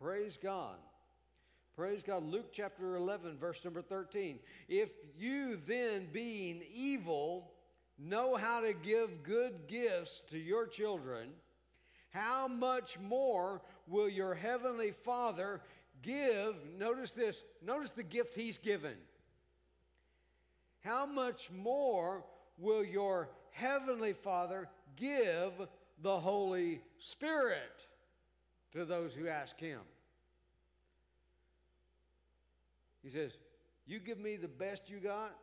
Praise 0.00 0.38
God. 0.40 0.76
Praise 1.76 2.02
God. 2.02 2.24
Luke 2.24 2.52
chapter 2.52 2.96
11, 2.96 3.38
verse 3.38 3.60
number 3.64 3.82
13. 3.82 4.38
If 4.68 4.90
you 5.18 5.56
then, 5.66 6.08
being 6.12 6.62
evil, 6.72 7.50
know 7.98 8.36
how 8.36 8.60
to 8.60 8.72
give 8.72 9.22
good 9.22 9.66
gifts 9.66 10.20
to 10.30 10.38
your 10.38 10.66
children, 10.66 11.30
how 12.10 12.48
much 12.48 12.98
more 13.00 13.62
will 13.90 14.08
your 14.08 14.34
heavenly 14.34 14.92
Father 14.92 15.60
give? 16.02 16.54
Notice 16.78 17.12
this, 17.12 17.42
notice 17.62 17.90
the 17.90 18.02
gift 18.02 18.34
he's 18.34 18.56
given. 18.56 18.94
How 20.82 21.04
much 21.04 21.50
more 21.50 22.24
will 22.56 22.84
your 22.84 23.28
heavenly 23.50 24.14
Father 24.14 24.68
give 24.96 25.52
the 26.02 26.18
Holy 26.18 26.80
Spirit 26.98 27.86
to 28.72 28.84
those 28.84 29.12
who 29.12 29.28
ask 29.28 29.58
him? 29.58 29.80
He 33.02 33.10
says, 33.10 33.36
You 33.86 33.98
give 33.98 34.18
me 34.18 34.36
the 34.36 34.48
best 34.48 34.88
you 34.88 34.98
got, 34.98 35.34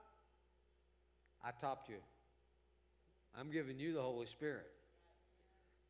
I 1.43 1.51
topped 1.51 1.89
you. 1.89 1.97
I'm 3.39 3.51
giving 3.51 3.77
you 3.79 3.93
the 3.93 4.01
Holy 4.01 4.25
Spirit. 4.25 4.71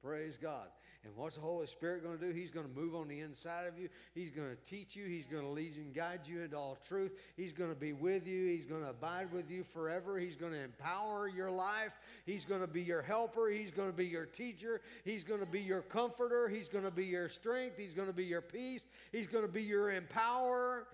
Praise 0.03 0.37
God. 0.41 0.67
And 1.07 1.15
what's 1.15 1.37
the 1.37 1.41
Holy 1.41 1.67
Spirit 1.67 2.03
going 2.03 2.19
to 2.19 2.25
do? 2.27 2.33
He's 2.33 2.51
going 2.51 2.67
to 2.67 2.79
move 2.79 2.93
on 2.93 3.07
the 3.07 3.21
inside 3.21 3.65
of 3.65 3.79
you. 3.79 3.87
He's 4.13 4.29
going 4.29 4.49
to 4.49 4.69
teach 4.69 4.93
you. 4.93 5.05
He's 5.05 5.25
going 5.25 5.43
to 5.43 5.49
lead 5.49 5.73
you 5.73 5.83
and 5.83 5.95
guide 5.95 6.19
you 6.25 6.41
into 6.41 6.57
all 6.57 6.77
truth. 6.85 7.13
He's 7.37 7.53
going 7.53 7.69
to 7.69 7.79
be 7.79 7.93
with 7.93 8.27
you. 8.27 8.45
He's 8.47 8.65
going 8.65 8.83
to 8.83 8.89
abide 8.89 9.31
with 9.31 9.49
you 9.49 9.63
forever. 9.63 10.19
He's 10.19 10.35
going 10.35 10.51
to 10.51 10.61
empower 10.61 11.29
your 11.29 11.49
life. 11.49 11.97
He's 12.25 12.43
going 12.43 12.59
to 12.59 12.67
be 12.67 12.81
your 12.81 13.01
helper. 13.01 13.47
He's 13.49 13.71
going 13.71 13.89
to 13.89 13.95
be 13.95 14.05
your 14.05 14.25
teacher. 14.25 14.81
He's 15.05 15.23
going 15.23 15.39
to 15.39 15.45
be 15.45 15.61
your 15.61 15.81
comforter. 15.81 16.49
He's 16.49 16.67
going 16.67 16.83
to 16.83 16.91
be 16.91 17.05
your 17.05 17.29
strength. 17.29 17.77
He's 17.77 17.93
going 17.93 18.09
to 18.09 18.13
be 18.13 18.25
your 18.25 18.41
peace. 18.41 18.83
He's 19.13 19.27
going 19.27 19.45
to 19.45 19.51
be 19.51 19.63
your 19.63 19.89
empower. 19.89 20.87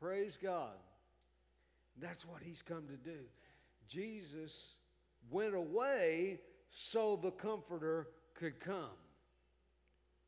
Praise 0.00 0.36
God. 0.36 0.74
That's 1.96 2.26
what 2.26 2.42
He's 2.42 2.60
come 2.60 2.88
to 2.88 2.96
do. 2.96 3.18
Jesus 3.86 4.72
went 5.30 5.54
away 5.54 6.40
so 6.70 7.18
the 7.20 7.30
Comforter 7.30 8.08
could 8.34 8.60
come. 8.60 8.96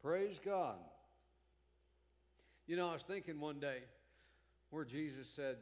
Praise 0.02 0.40
God. 0.44 0.76
You 2.66 2.76
know, 2.76 2.90
I 2.90 2.92
was 2.92 3.02
thinking 3.02 3.40
one 3.40 3.60
day 3.60 3.78
where 4.70 4.84
Jesus 4.84 5.28
said 5.28 5.56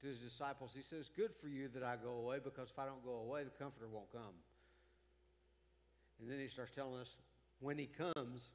to 0.00 0.06
his 0.06 0.18
disciples, 0.18 0.72
He 0.74 0.82
says, 0.82 1.08
Good 1.08 1.34
for 1.34 1.48
you 1.48 1.68
that 1.74 1.82
I 1.82 1.96
go 1.96 2.14
away 2.14 2.38
because 2.42 2.70
if 2.70 2.78
I 2.78 2.84
don't 2.84 3.04
go 3.04 3.16
away, 3.16 3.44
the 3.44 3.50
Comforter 3.50 3.88
won't 3.88 4.10
come. 4.10 4.34
And 6.20 6.30
then 6.30 6.38
he 6.38 6.48
starts 6.48 6.72
telling 6.72 7.00
us 7.00 7.16
when 7.60 7.78
he 7.78 7.86
comes, 7.86 8.50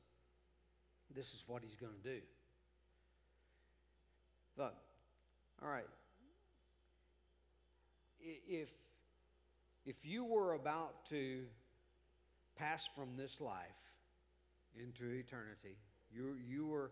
this 1.16 1.34
is 1.34 1.44
what 1.48 1.64
he's 1.64 1.76
going 1.76 1.94
to 2.04 2.10
do. 2.10 2.20
Thought, 4.58 4.76
all 5.62 5.70
right, 5.70 5.86
if 8.20 8.70
if 9.88 10.06
you 10.06 10.26
were 10.26 10.54
about 10.54 11.06
to 11.06 11.44
pass 12.58 12.90
from 12.94 13.16
this 13.16 13.40
life 13.40 13.64
into 14.78 15.06
eternity, 15.06 15.78
you, 16.12 16.36
you, 16.46 16.68
were, 16.68 16.92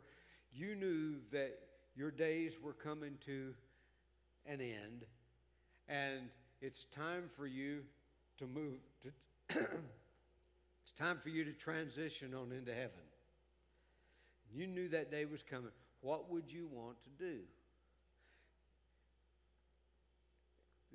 you 0.54 0.76
knew 0.76 1.18
that 1.32 1.60
your 1.96 2.10
days 2.10 2.58
were 2.64 2.74
coming 2.74 3.18
to 3.26 3.54
an 4.46 4.62
end, 4.62 5.06
and 5.90 6.30
it's 6.62 6.86
time 6.86 7.26
for 7.28 7.46
you 7.46 7.82
to 8.38 8.48
move 8.48 8.80
to 9.02 9.12
it's 10.82 10.92
time 10.98 11.18
for 11.18 11.30
you 11.30 11.44
to 11.44 11.52
transition 11.52 12.34
on 12.34 12.52
into 12.52 12.74
heaven. 12.74 12.92
You 14.54 14.68
knew 14.68 14.88
that 14.90 15.12
day 15.12 15.26
was 15.26 15.44
coming. 15.44 15.72
What 16.02 16.32
would 16.32 16.52
you 16.52 16.68
want 16.72 16.98
to 17.04 17.10
do? 17.10 17.40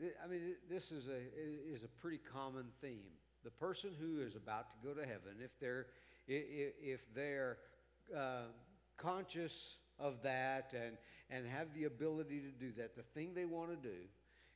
I 0.00 0.28
mean, 0.28 0.54
this 0.68 0.92
is 0.92 1.08
a, 1.08 1.72
is 1.72 1.84
a 1.84 1.88
pretty 1.88 2.20
common 2.32 2.66
theme. 2.80 3.12
The 3.44 3.50
person 3.50 3.90
who 3.98 4.20
is 4.20 4.36
about 4.36 4.70
to 4.70 4.76
go 4.86 4.94
to 4.94 5.00
heaven, 5.00 5.36
if 5.42 5.58
they're, 5.58 5.86
if 6.26 7.14
they're 7.14 7.58
uh, 8.16 8.44
conscious 8.96 9.76
of 9.98 10.22
that 10.22 10.74
and, 10.74 10.96
and 11.30 11.46
have 11.46 11.72
the 11.74 11.84
ability 11.84 12.40
to 12.40 12.50
do 12.50 12.72
that, 12.78 12.96
the 12.96 13.02
thing 13.02 13.34
they 13.34 13.44
want 13.44 13.70
to 13.70 13.76
do 13.76 13.96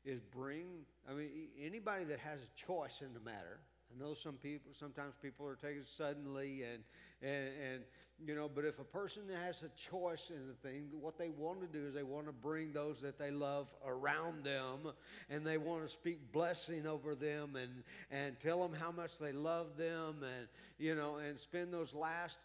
is 0.05 0.21
bring, 0.21 0.67
I 1.09 1.15
mean, 1.15 1.29
anybody 1.61 2.05
that 2.05 2.21
has 2.21 2.41
a 2.43 2.67
choice 2.67 3.01
in 3.01 3.15
the 3.15 3.21
matter, 3.21 3.61
I 3.95 4.03
know 4.03 4.15
some 4.15 4.35
people, 4.35 4.73
sometimes 4.73 5.15
people 5.23 5.47
are 5.47 5.55
taken 5.55 5.85
suddenly 5.85 6.63
and, 6.63 6.83
and, 7.23 7.49
and 7.73 7.83
you 8.25 8.35
know, 8.35 8.49
but 8.53 8.65
if 8.65 8.79
a 8.79 8.85
person 8.85 9.23
has 9.45 9.63
a 9.63 9.69
choice 9.71 10.31
in 10.31 10.47
the 10.47 10.69
thing, 10.69 10.89
what 11.01 11.19
they 11.19 11.31
want 11.31 11.61
to 11.61 11.67
do 11.67 11.87
is 11.87 11.95
they 11.95 12.03
want 12.03 12.27
to 12.27 12.33
bring 12.33 12.73
those 12.73 13.01
that 13.03 13.19
they 13.19 13.31
love 13.31 13.67
around 13.87 14.45
them 14.45 14.93
and 15.31 15.47
they 15.47 15.59
want 15.59 15.83
to 15.83 15.89
speak 15.89 16.33
blessing 16.33 16.87
over 16.87 17.15
them 17.15 17.57
and, 17.57 17.71
and 18.11 18.39
tell 18.41 18.61
them 18.61 18.73
how 18.73 18.91
much 18.91 19.19
they 19.19 19.33
love 19.33 19.77
them 19.77 20.23
and, 20.23 20.49
you 20.79 20.95
know, 20.95 21.17
and 21.17 21.39
spend 21.39 21.73
those 21.73 21.95
last 21.95 22.39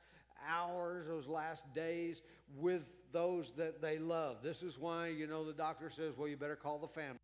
hours, 0.48 1.08
those 1.08 1.28
last 1.28 1.72
days 1.74 2.22
with 2.58 2.84
those 3.12 3.52
that 3.54 3.82
they 3.82 4.00
love. 4.00 4.38
This 4.44 4.64
is 4.64 4.80
why, 4.80 5.08
you 5.08 5.28
know, 5.28 5.46
the 5.46 5.54
doctor 5.54 5.90
says, 5.90 6.14
well, 6.18 6.28
you 6.28 6.38
better 6.38 6.56
call 6.56 6.80
the 6.80 6.88
family. 6.88 7.20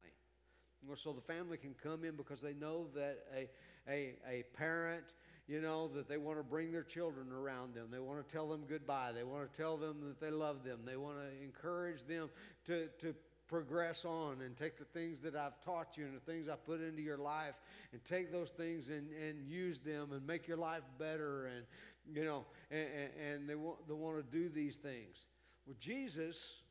So 0.94 1.14
the 1.14 1.22
family 1.22 1.58
can 1.58 1.74
come 1.82 2.04
in 2.04 2.16
because 2.16 2.42
they 2.42 2.54
know 2.54 2.86
that 2.94 3.24
a, 3.36 3.50
a, 3.88 4.16
a 4.28 4.44
parent 4.56 5.14
you 5.48 5.62
know, 5.62 5.88
that 5.90 6.08
they 6.10 6.18
want 6.18 6.40
to 6.40 6.44
bring 6.44 6.72
their 6.72 6.84
children 6.84 7.32
around 7.32 7.76
them. 7.76 7.88
They 7.92 8.00
want 8.00 8.28
to 8.28 8.34
tell 8.34 8.50
them 8.50 8.64
goodbye. 8.68 9.12
They 9.14 9.24
want 9.24 9.52
to 9.52 9.58
tell 9.58 9.78
them 9.78 9.98
that 10.08 10.20
they 10.20 10.32
love 10.32 10.64
them. 10.64 10.80
They 10.86 10.98
want 10.98 11.18
to 11.18 11.44
encourage 11.44 12.04
them 12.08 12.30
to, 12.66 12.88
to 13.02 13.14
progress 13.48 14.06
on 14.06 14.42
and 14.42 14.58
take 14.58 14.78
the 14.78 14.86
things 14.86 15.20
that 15.20 15.36
I've 15.36 15.60
taught 15.62 15.98
you 15.98 16.06
and 16.06 16.16
the 16.16 16.32
things 16.32 16.50
I've 16.50 16.66
put 16.66 16.82
into 16.82 17.04
your 17.04 17.18
life 17.18 17.54
and 17.92 18.04
take 18.06 18.32
those 18.32 18.50
things 18.50 18.90
and, 18.90 19.08
and 19.12 19.48
use 19.48 19.80
them 19.80 20.14
and 20.14 20.26
make 20.26 20.48
your 20.48 20.58
life 20.58 20.84
better 20.98 21.46
and, 21.46 21.66
you 22.12 22.26
know, 22.26 22.46
and, 22.72 22.88
and 23.24 23.50
they, 23.50 23.56
want, 23.56 23.88
they 23.88 23.94
want 23.94 24.18
to 24.18 24.24
do 24.24 24.50
these 24.50 24.78
things. 24.78 25.28
Well, 25.68 25.76
Jesus 25.80 26.64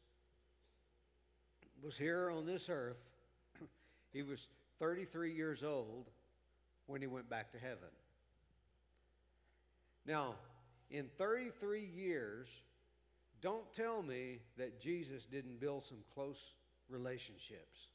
was 1.81 1.96
here 1.96 2.29
on 2.31 2.44
this 2.44 2.68
earth. 2.68 2.98
he 4.12 4.24
was 4.24 4.48
33 4.81 5.33
years 5.33 5.62
old 5.62 6.11
when 6.87 7.01
he 7.01 7.07
went 7.07 7.29
back 7.29 7.53
to 7.53 7.59
heaven. 7.59 7.88
Now, 10.07 10.35
in 10.90 11.09
33 11.18 11.85
years, 11.85 12.49
don't 13.40 13.73
tell 13.73 14.03
me 14.03 14.40
that 14.59 14.81
Jesus 14.81 15.27
didn't 15.27 15.61
build 15.61 15.83
some 15.83 15.99
close 16.14 16.55
relationships. 16.88 17.88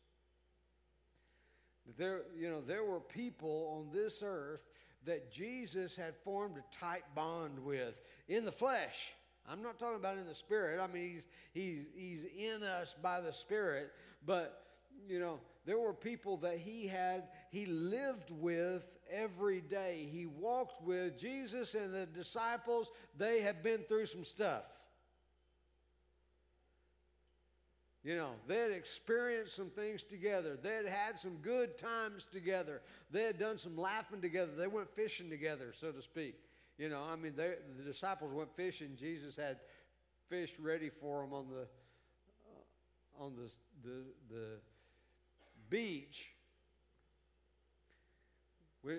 There, 1.97 2.21
you 2.37 2.49
know, 2.49 2.61
there 2.61 2.83
were 2.83 2.99
people 2.99 3.79
on 3.79 3.95
this 3.95 4.21
earth 4.23 4.61
that 5.05 5.31
Jesus 5.31 5.95
had 5.95 6.15
formed 6.17 6.57
a 6.57 6.75
tight 6.75 7.03
bond 7.15 7.57
with 7.63 8.01
in 8.27 8.45
the 8.45 8.51
flesh. 8.51 9.13
I'm 9.47 9.63
not 9.63 9.79
talking 9.79 9.95
about 9.95 10.17
in 10.17 10.27
the 10.27 10.35
spirit. 10.35 10.79
I 10.79 10.87
mean, 10.87 11.09
he's, 11.09 11.27
he's, 11.53 11.85
he's 11.95 12.25
in 12.37 12.63
us 12.63 12.95
by 13.01 13.21
the 13.21 13.33
spirit, 13.33 13.91
but, 14.25 14.65
you 15.07 15.19
know, 15.19 15.39
there 15.69 15.77
were 15.77 15.93
people 15.93 16.37
that 16.37 16.57
he 16.57 16.87
had, 16.87 17.27
he 17.51 17.67
lived 17.67 18.31
with 18.31 18.81
every 19.07 19.61
day. 19.61 20.09
He 20.11 20.25
walked 20.25 20.81
with 20.83 21.15
Jesus 21.15 21.75
and 21.75 21.93
the 21.93 22.07
disciples. 22.07 22.89
They 23.15 23.41
had 23.41 23.61
been 23.61 23.83
through 23.83 24.07
some 24.07 24.23
stuff. 24.23 24.65
You 28.03 28.15
know, 28.15 28.31
they 28.47 28.57
had 28.57 28.71
experienced 28.71 29.55
some 29.55 29.69
things 29.69 30.01
together. 30.01 30.57
They 30.59 30.73
had 30.73 30.87
had 30.87 31.19
some 31.19 31.37
good 31.43 31.77
times 31.77 32.25
together. 32.25 32.81
They 33.11 33.21
had 33.21 33.37
done 33.37 33.59
some 33.59 33.77
laughing 33.77 34.21
together. 34.21 34.51
They 34.57 34.65
went 34.65 34.89
fishing 34.95 35.29
together, 35.29 35.71
so 35.71 35.91
to 35.91 36.01
speak. 36.01 36.33
You 36.79 36.89
know, 36.89 37.03
I 37.07 37.15
mean, 37.15 37.33
they, 37.35 37.53
the 37.77 37.83
disciples 37.83 38.33
went 38.33 38.55
fishing. 38.55 38.95
Jesus 38.99 39.35
had 39.35 39.57
fish 40.29 40.55
ready 40.59 40.89
for 40.89 41.21
them 41.21 41.31
on 41.31 41.45
the 41.47 41.61
uh, 41.61 43.23
on 43.23 43.35
the, 43.35 43.51
the 43.87 44.03
the 44.31 44.45
beach 45.69 46.29
we, 48.83 48.97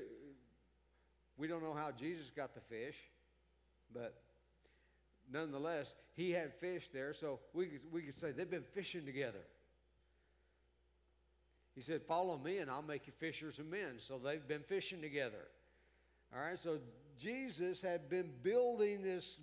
we 1.38 1.46
don't 1.46 1.62
know 1.62 1.74
how 1.74 1.90
Jesus 1.90 2.30
got 2.30 2.54
the 2.54 2.60
fish, 2.60 2.96
but 3.92 4.14
nonetheless, 5.32 5.94
he 6.14 6.30
had 6.32 6.54
fish 6.54 6.90
there, 6.90 7.12
so 7.12 7.40
we 7.54 7.78
we 7.90 8.02
could 8.02 8.14
say 8.14 8.32
they've 8.32 8.50
been 8.50 8.62
fishing 8.62 9.06
together. 9.06 9.40
He 11.74 11.80
said, 11.80 12.02
Follow 12.02 12.36
me, 12.36 12.58
and 12.58 12.70
I'll 12.70 12.82
make 12.82 13.06
you 13.06 13.12
fishers 13.16 13.58
of 13.58 13.66
men. 13.66 13.98
So 13.98 14.18
they've 14.18 14.46
been 14.46 14.62
fishing 14.62 15.00
together. 15.00 15.48
All 16.34 16.42
right, 16.42 16.58
so 16.58 16.78
Jesus 17.18 17.80
had 17.80 18.08
been 18.08 18.30
building 18.42 19.02
this 19.02 19.38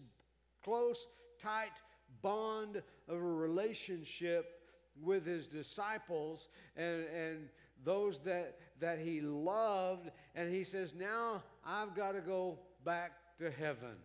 close, 0.64 1.08
tight 1.40 1.82
bond 2.22 2.82
of 3.08 3.16
a 3.16 3.20
relationship 3.20 4.57
with 5.04 5.26
his 5.26 5.48
disciples, 5.48 6.50
and, 6.76 7.06
and 7.16 7.50
those 7.84 8.20
that, 8.20 8.58
that 8.80 9.00
he 9.00 9.22
loved, 9.22 10.10
and 10.36 10.54
he 10.54 10.64
says, 10.64 10.94
Now 10.96 11.44
I've 11.66 11.96
got 11.96 12.14
to 12.14 12.22
go 12.22 12.60
back 12.84 13.12
to 13.40 13.52
heaven. 13.52 13.96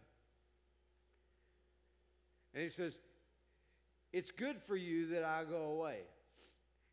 And 2.55 2.63
he 2.63 2.69
says, 2.69 2.99
It's 4.13 4.31
good 4.31 4.61
for 4.63 4.77
you 4.77 5.09
that 5.09 5.25
I 5.25 5.45
go 5.45 5.65
away. 5.65 6.01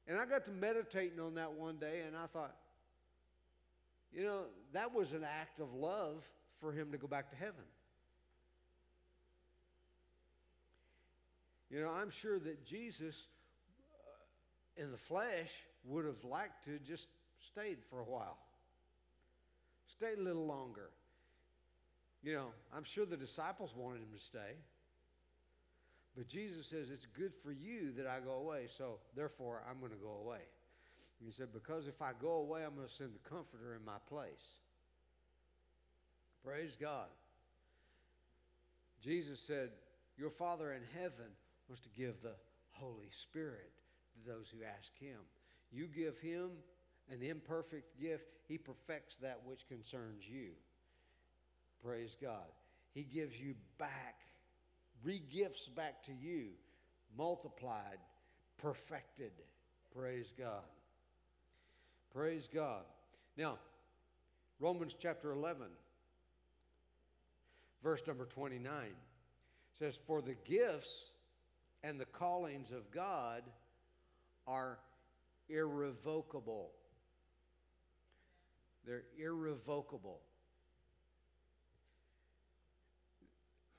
And 0.08 0.18
I 0.18 0.26
got 0.26 0.46
to 0.46 0.52
meditating 0.52 1.20
on 1.20 1.36
that 1.36 1.54
one 1.54 1.78
day, 1.78 2.02
and 2.08 2.16
I 2.18 2.26
thought, 2.26 2.56
you 4.12 4.24
know, 4.24 4.46
that 4.74 4.94
was 4.94 5.12
an 5.12 5.24
act 5.24 5.60
of 5.60 5.74
love 5.74 6.28
for 6.60 6.72
him 6.72 6.92
to 6.92 6.98
go 6.98 7.08
back 7.08 7.30
to 7.30 7.36
heaven. 7.36 7.64
You 11.70 11.82
know, 11.82 11.92
I'm 11.92 12.10
sure 12.10 12.40
that 12.40 12.66
Jesus 12.66 13.28
in 14.80 14.92
the 14.92 14.98
flesh 14.98 15.52
would 15.84 16.06
have 16.06 16.24
liked 16.24 16.66
to 16.66 16.80
just 16.80 17.10
stayed 17.40 17.78
for 17.90 18.00
a 18.00 18.06
while. 18.06 18.38
Stayed 19.88 20.18
a 20.18 20.22
little 20.22 20.46
longer. 20.46 20.90
You 22.24 22.34
know, 22.34 22.48
I'm 22.76 22.84
sure 22.84 23.06
the 23.06 23.18
disciples 23.18 23.74
wanted 23.76 24.02
him 24.02 24.10
to 24.16 24.24
stay. 24.24 24.56
But 26.16 26.28
Jesus 26.28 26.68
says, 26.68 26.92
It's 26.92 27.06
good 27.06 27.34
for 27.44 27.52
you 27.52 27.92
that 27.98 28.08
I 28.08 28.20
go 28.20 28.34
away, 28.34 28.66
so 28.68 29.00
therefore 29.16 29.64
I'm 29.70 29.80
going 29.80 29.92
to 29.92 29.98
go 29.98 30.22
away. 30.24 30.42
And 31.20 31.28
he 31.28 31.32
said, 31.32 31.48
Because 31.54 31.88
if 31.88 32.02
I 32.02 32.12
go 32.20 32.34
away, 32.34 32.64
I'm 32.64 32.76
going 32.76 32.88
to 32.88 32.94
send 32.94 33.12
the 33.14 33.30
Comforter 33.30 33.76
in 33.76 33.86
my 33.86 33.98
place. 34.10 34.58
Praise 36.44 36.78
God. 36.80 37.08
Jesus 39.02 39.40
said, 39.40 39.70
Your 40.18 40.30
Father 40.30 40.74
in 40.74 40.82
heaven 40.94 41.28
wants 41.68 41.82
to 41.84 41.90
give 41.90 42.22
the 42.22 42.36
Holy 42.72 43.10
Spirit 43.12 43.72
to 44.20 44.32
those 44.32 44.50
who 44.50 44.64
ask 44.64 44.98
Him. 45.00 45.20
You 45.72 45.88
give 45.88 46.18
Him 46.20 46.50
an 47.12 47.24
imperfect 47.24 48.00
gift, 48.00 48.26
He 48.48 48.58
perfects 48.58 49.18
that 49.18 49.42
which 49.46 49.68
concerns 49.68 50.28
you. 50.28 50.52
Praise 51.84 52.18
God. 52.22 52.52
He 52.94 53.04
gives 53.04 53.40
you 53.40 53.56
back, 53.78 54.22
re-gifts 55.04 55.68
back 55.68 56.04
to 56.06 56.12
you, 56.14 56.50
multiplied, 57.18 58.00
perfected. 58.58 59.32
Praise 59.96 60.34
God. 60.38 60.64
Praise 62.14 62.50
God. 62.54 62.84
Now, 63.38 63.58
Romans 64.60 64.96
chapter 65.00 65.32
11, 65.32 65.68
verse 67.84 68.02
number 68.06 68.26
29 68.26 68.72
says, 69.78 70.00
For 70.06 70.22
the 70.22 70.36
gifts 70.44 71.12
and 71.84 72.00
the 72.00 72.06
callings 72.06 72.72
of 72.72 72.92
God 72.92 73.44
are 74.50 74.80
irrevocable. 75.48 76.72
They're 78.86 79.04
irrevocable. 79.18 80.22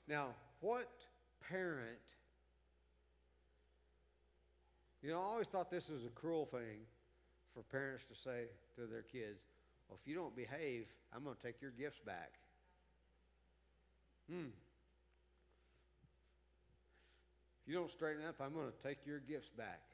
Now, 0.07 0.27
what 0.61 0.89
parent, 1.49 1.97
you 5.01 5.09
know, 5.09 5.19
I 5.19 5.23
always 5.23 5.47
thought 5.47 5.69
this 5.69 5.89
was 5.89 6.05
a 6.05 6.09
cruel 6.09 6.45
thing 6.45 6.85
for 7.53 7.63
parents 7.63 8.05
to 8.05 8.15
say 8.15 8.45
to 8.75 8.87
their 8.87 9.01
kids, 9.01 9.41
well, 9.89 9.99
if 10.01 10.07
you 10.07 10.15
don't 10.15 10.35
behave, 10.35 10.87
I'm 11.13 11.23
going 11.23 11.35
to 11.35 11.41
take 11.41 11.61
your 11.61 11.71
gifts 11.71 11.99
back. 12.05 12.33
Hmm. 14.29 14.47
If 17.61 17.67
you 17.67 17.75
don't 17.75 17.91
straighten 17.91 18.25
up, 18.25 18.35
I'm 18.39 18.53
going 18.53 18.71
to 18.71 18.87
take 18.87 18.99
your 19.05 19.19
gifts 19.19 19.49
back. 19.49 19.90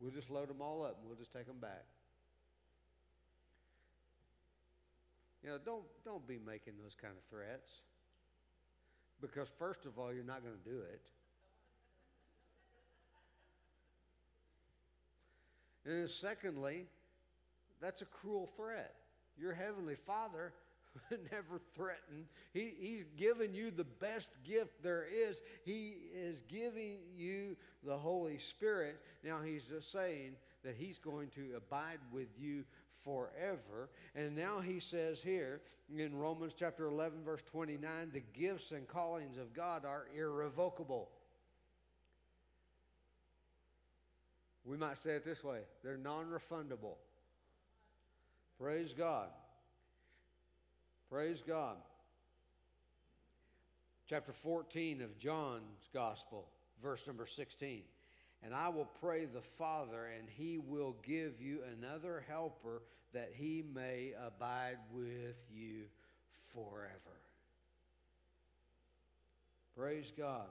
We'll 0.00 0.10
just 0.10 0.30
load 0.30 0.48
them 0.48 0.62
all 0.62 0.82
up 0.82 0.96
and 1.00 1.08
we'll 1.08 1.18
just 1.18 1.32
take 1.32 1.46
them 1.46 1.58
back. 1.60 1.84
You 5.42 5.50
know, 5.50 5.58
don't, 5.64 5.84
don't 6.04 6.26
be 6.26 6.38
making 6.44 6.74
those 6.82 6.94
kind 7.00 7.14
of 7.16 7.22
threats. 7.30 7.80
Because, 9.20 9.48
first 9.58 9.84
of 9.84 9.98
all, 9.98 10.12
you're 10.12 10.24
not 10.24 10.42
going 10.42 10.54
to 10.54 10.70
do 10.70 10.78
it. 10.78 11.00
And 15.84 16.00
then, 16.00 16.08
secondly, 16.08 16.86
that's 17.80 18.02
a 18.02 18.06
cruel 18.06 18.48
threat. 18.56 18.94
Your 19.38 19.52
Heavenly 19.52 19.96
Father 20.06 20.52
never 21.32 21.60
threatened. 21.74 22.26
He, 22.52 22.72
he's 22.78 23.04
given 23.16 23.54
you 23.54 23.70
the 23.70 23.84
best 23.84 24.36
gift 24.44 24.82
there 24.82 25.06
is. 25.06 25.40
He 25.64 25.96
is 26.14 26.42
giving 26.42 26.98
you 27.12 27.56
the 27.84 27.96
Holy 27.96 28.38
Spirit. 28.38 29.00
Now, 29.24 29.40
He's 29.44 29.64
just 29.64 29.92
saying 29.92 30.32
that 30.64 30.74
He's 30.76 30.98
going 30.98 31.28
to 31.30 31.56
abide 31.56 32.00
with 32.12 32.28
you 32.38 32.64
forever. 33.04 33.90
And 34.14 34.36
now 34.36 34.60
He 34.60 34.80
says 34.80 35.22
here 35.22 35.60
in 35.96 36.16
Romans 36.16 36.54
chapter 36.56 36.86
11, 36.86 37.24
verse 37.24 37.42
29, 37.42 38.10
the 38.12 38.22
gifts 38.32 38.72
and 38.72 38.86
callings 38.86 39.38
of 39.38 39.52
God 39.54 39.84
are 39.84 40.06
irrevocable. 40.16 41.10
We 44.64 44.76
might 44.76 44.98
say 44.98 45.12
it 45.12 45.24
this 45.24 45.42
way 45.42 45.60
they're 45.82 45.96
non 45.96 46.26
refundable. 46.26 46.96
Praise 48.58 48.92
God. 48.92 49.28
Praise 51.10 51.42
God. 51.44 51.74
Chapter 54.08 54.32
14 54.32 55.02
of 55.02 55.18
John's 55.18 55.88
Gospel, 55.92 56.46
verse 56.80 57.04
number 57.04 57.26
16. 57.26 57.82
And 58.44 58.54
I 58.54 58.68
will 58.68 58.88
pray 59.00 59.24
the 59.24 59.40
Father, 59.40 60.06
and 60.16 60.28
he 60.28 60.58
will 60.58 60.94
give 61.02 61.40
you 61.40 61.62
another 61.76 62.24
helper 62.28 62.82
that 63.12 63.32
he 63.34 63.64
may 63.74 64.12
abide 64.24 64.78
with 64.92 65.36
you 65.52 65.86
forever. 66.54 67.18
Praise 69.76 70.12
God. 70.16 70.46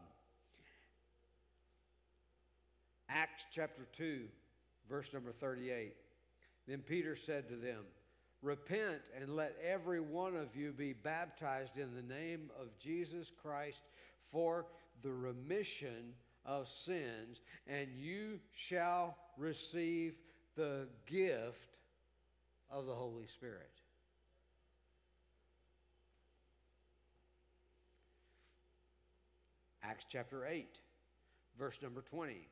Acts 3.08 3.46
chapter 3.50 3.88
2, 3.94 4.26
verse 4.90 5.14
number 5.14 5.32
38. 5.32 5.94
Then 6.68 6.80
Peter 6.80 7.16
said 7.16 7.48
to 7.48 7.56
them, 7.56 7.86
Repent 8.42 9.02
and 9.20 9.36
let 9.36 9.56
every 9.64 10.00
one 10.00 10.36
of 10.36 10.56
you 10.56 10.72
be 10.72 10.94
baptized 10.94 11.78
in 11.78 11.94
the 11.94 12.02
name 12.02 12.50
of 12.60 12.78
Jesus 12.80 13.32
Christ 13.42 13.84
for 14.32 14.66
the 15.02 15.12
remission 15.12 16.14
of 16.46 16.68
sins, 16.68 17.42
and 17.68 17.88
you 17.98 18.40
shall 18.54 19.18
receive 19.38 20.16
the 20.56 20.88
gift 21.06 21.80
of 22.72 22.86
the 22.86 22.94
Holy 22.94 23.28
Spirit. 23.28 23.70
Acts 29.84 30.06
chapter 30.08 30.46
8, 30.46 30.80
verse 31.58 31.80
number 31.82 32.02
20. 32.02 32.48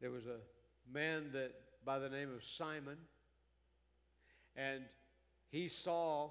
There 0.00 0.10
was 0.10 0.26
a 0.26 0.38
man 0.92 1.30
that 1.32 1.52
by 1.84 1.98
the 1.98 2.08
name 2.08 2.28
of 2.34 2.42
Simon 2.42 2.96
and 4.56 4.82
he 5.50 5.68
saw 5.68 6.30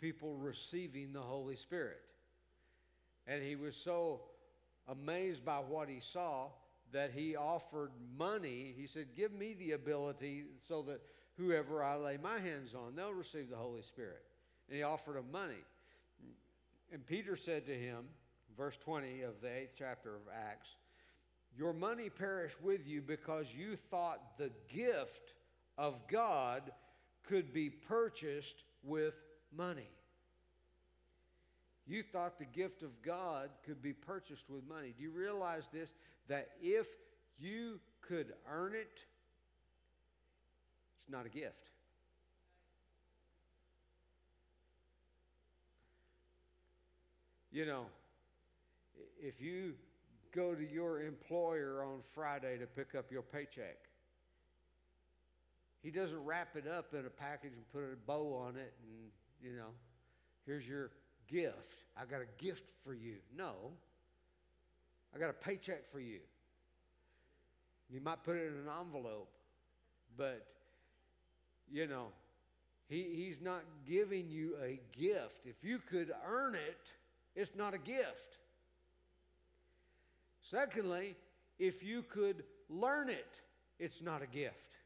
people 0.00 0.36
receiving 0.36 1.12
the 1.12 1.20
Holy 1.20 1.56
Spirit. 1.56 2.00
And 3.26 3.42
he 3.42 3.56
was 3.56 3.76
so 3.76 4.22
amazed 4.88 5.44
by 5.44 5.58
what 5.58 5.88
he 5.88 6.00
saw 6.00 6.48
that 6.92 7.12
he 7.12 7.36
offered 7.36 7.92
money. 8.18 8.74
He 8.76 8.86
said, 8.86 9.08
Give 9.14 9.32
me 9.32 9.54
the 9.54 9.72
ability 9.72 10.44
so 10.58 10.82
that 10.82 11.00
whoever 11.36 11.82
I 11.82 11.96
lay 11.96 12.16
my 12.16 12.38
hands 12.38 12.74
on, 12.74 12.96
they'll 12.96 13.12
receive 13.12 13.50
the 13.50 13.56
Holy 13.56 13.82
Spirit. 13.82 14.22
And 14.68 14.76
he 14.76 14.82
offered 14.82 15.16
him 15.16 15.30
money. 15.32 15.62
And 16.92 17.06
Peter 17.06 17.36
said 17.36 17.66
to 17.66 17.74
him, 17.74 18.06
verse 18.56 18.76
20 18.78 19.22
of 19.22 19.40
the 19.40 19.48
eighth 19.48 19.74
chapter 19.78 20.16
of 20.16 20.22
Acts, 20.48 20.76
Your 21.56 21.72
money 21.72 22.10
perish 22.10 22.52
with 22.62 22.86
you 22.86 23.00
because 23.00 23.46
you 23.56 23.76
thought 23.76 24.38
the 24.38 24.50
gift 24.68 25.34
of 25.78 26.06
God 26.08 26.70
could 27.28 27.52
be 27.52 27.70
purchased 27.70 28.62
with 28.82 29.14
money. 29.56 29.88
You 31.86 32.02
thought 32.02 32.38
the 32.38 32.44
gift 32.44 32.82
of 32.82 33.02
God 33.02 33.50
could 33.66 33.82
be 33.82 33.92
purchased 33.92 34.48
with 34.48 34.66
money. 34.68 34.94
Do 34.96 35.02
you 35.02 35.10
realize 35.10 35.68
this? 35.72 35.92
That 36.28 36.50
if 36.62 36.86
you 37.38 37.80
could 38.00 38.32
earn 38.48 38.74
it, 38.74 39.04
it's 41.00 41.10
not 41.10 41.26
a 41.26 41.28
gift. 41.28 41.70
You 47.52 47.66
know, 47.66 47.86
if 49.20 49.40
you 49.40 49.74
go 50.32 50.54
to 50.54 50.72
your 50.72 51.02
employer 51.02 51.82
on 51.84 52.02
Friday 52.14 52.56
to 52.58 52.66
pick 52.66 52.94
up 52.94 53.10
your 53.10 53.22
paycheck, 53.22 53.89
he 55.82 55.90
doesn't 55.90 56.22
wrap 56.24 56.56
it 56.56 56.66
up 56.66 56.94
in 56.94 57.06
a 57.06 57.10
package 57.10 57.52
and 57.54 57.68
put 57.72 57.80
a 57.80 57.96
bow 58.06 58.34
on 58.46 58.56
it 58.56 58.74
and, 58.82 59.10
you 59.42 59.56
know, 59.56 59.70
here's 60.46 60.68
your 60.68 60.90
gift. 61.28 61.84
I 61.96 62.04
got 62.04 62.20
a 62.20 62.42
gift 62.42 62.70
for 62.84 62.94
you. 62.94 63.16
No. 63.36 63.72
I 65.14 65.18
got 65.18 65.30
a 65.30 65.34
paycheck 65.34 65.90
for 65.90 66.00
you. 66.00 66.20
You 67.88 68.00
might 68.00 68.22
put 68.22 68.36
it 68.36 68.46
in 68.46 68.54
an 68.54 68.68
envelope, 68.80 69.30
but 70.16 70.46
you 71.70 71.86
know, 71.86 72.08
he, 72.88 73.06
he's 73.14 73.40
not 73.40 73.62
giving 73.88 74.28
you 74.28 74.56
a 74.62 74.80
gift. 74.98 75.46
If 75.46 75.62
you 75.62 75.78
could 75.78 76.12
earn 76.28 76.54
it, 76.54 76.92
it's 77.34 77.54
not 77.56 77.74
a 77.74 77.78
gift. 77.78 78.38
Secondly, 80.42 81.16
if 81.58 81.82
you 81.82 82.02
could 82.02 82.42
learn 82.68 83.08
it, 83.08 83.40
it's 83.78 84.02
not 84.02 84.22
a 84.22 84.26
gift. 84.26 84.76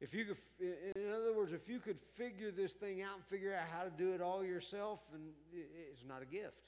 If 0.00 0.14
you 0.14 0.24
could, 0.24 0.36
in 0.60 1.10
other 1.10 1.34
words, 1.34 1.52
if 1.52 1.68
you 1.68 1.80
could 1.80 1.98
figure 2.14 2.52
this 2.52 2.74
thing 2.74 3.02
out 3.02 3.16
and 3.16 3.24
figure 3.24 3.52
out 3.52 3.64
how 3.72 3.82
to 3.82 3.90
do 3.90 4.12
it 4.12 4.20
all 4.20 4.44
yourself, 4.44 5.00
and 5.12 5.22
it's 5.52 6.04
not 6.06 6.22
a 6.22 6.26
gift. 6.26 6.62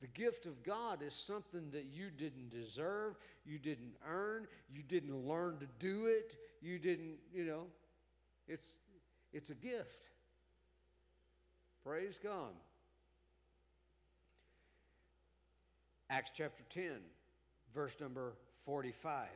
The 0.00 0.06
gift 0.06 0.46
of 0.46 0.62
God 0.62 1.02
is 1.02 1.12
something 1.12 1.70
that 1.72 1.86
you 1.92 2.10
didn't 2.10 2.50
deserve, 2.50 3.18
you 3.44 3.58
didn't 3.58 3.94
earn, 4.08 4.46
you 4.72 4.82
didn't 4.82 5.26
learn 5.26 5.58
to 5.58 5.66
do 5.78 6.06
it, 6.06 6.36
you 6.62 6.78
didn't, 6.78 7.16
you 7.34 7.44
know, 7.44 7.64
it's 8.48 8.72
it's 9.32 9.50
a 9.50 9.54
gift. 9.54 10.04
Praise 11.84 12.18
God. 12.22 12.52
Acts 16.08 16.32
chapter 16.34 16.64
10, 16.70 16.92
verse 17.72 17.96
number 18.00 18.34
45. 18.64 19.28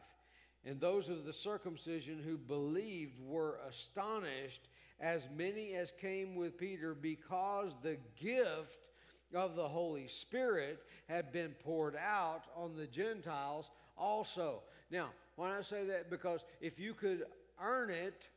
And 0.66 0.80
those 0.80 1.08
of 1.08 1.24
the 1.24 1.32
circumcision 1.32 2.22
who 2.24 2.38
believed 2.38 3.20
were 3.20 3.58
astonished, 3.68 4.68
as 4.98 5.28
many 5.36 5.74
as 5.74 5.92
came 5.92 6.34
with 6.34 6.56
Peter, 6.56 6.94
because 6.94 7.76
the 7.82 7.98
gift 8.18 8.88
of 9.34 9.56
the 9.56 9.68
Holy 9.68 10.06
Spirit 10.06 10.82
had 11.08 11.32
been 11.32 11.54
poured 11.64 11.96
out 11.96 12.44
on 12.56 12.76
the 12.76 12.86
Gentiles 12.86 13.70
also. 13.96 14.62
Now, 14.90 15.10
when 15.36 15.50
I 15.50 15.60
say 15.62 15.84
that, 15.86 16.10
because 16.10 16.44
if 16.60 16.78
you 16.78 16.94
could 16.94 17.24
earn 17.60 17.90
it, 17.90 18.28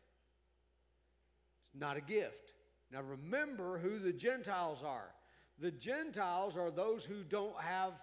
it's 1.72 1.80
not 1.80 1.98
a 1.98 2.02
gift. 2.02 2.54
Now, 2.92 3.02
remember 3.02 3.78
who 3.78 4.00
the 4.00 4.14
Gentiles 4.14 4.84
are. 4.84 5.14
The 5.60 5.72
Gentiles 5.72 6.58
are 6.58 6.72
those 6.72 7.04
who 7.04 7.24
don't 7.24 7.60
have 7.60 7.94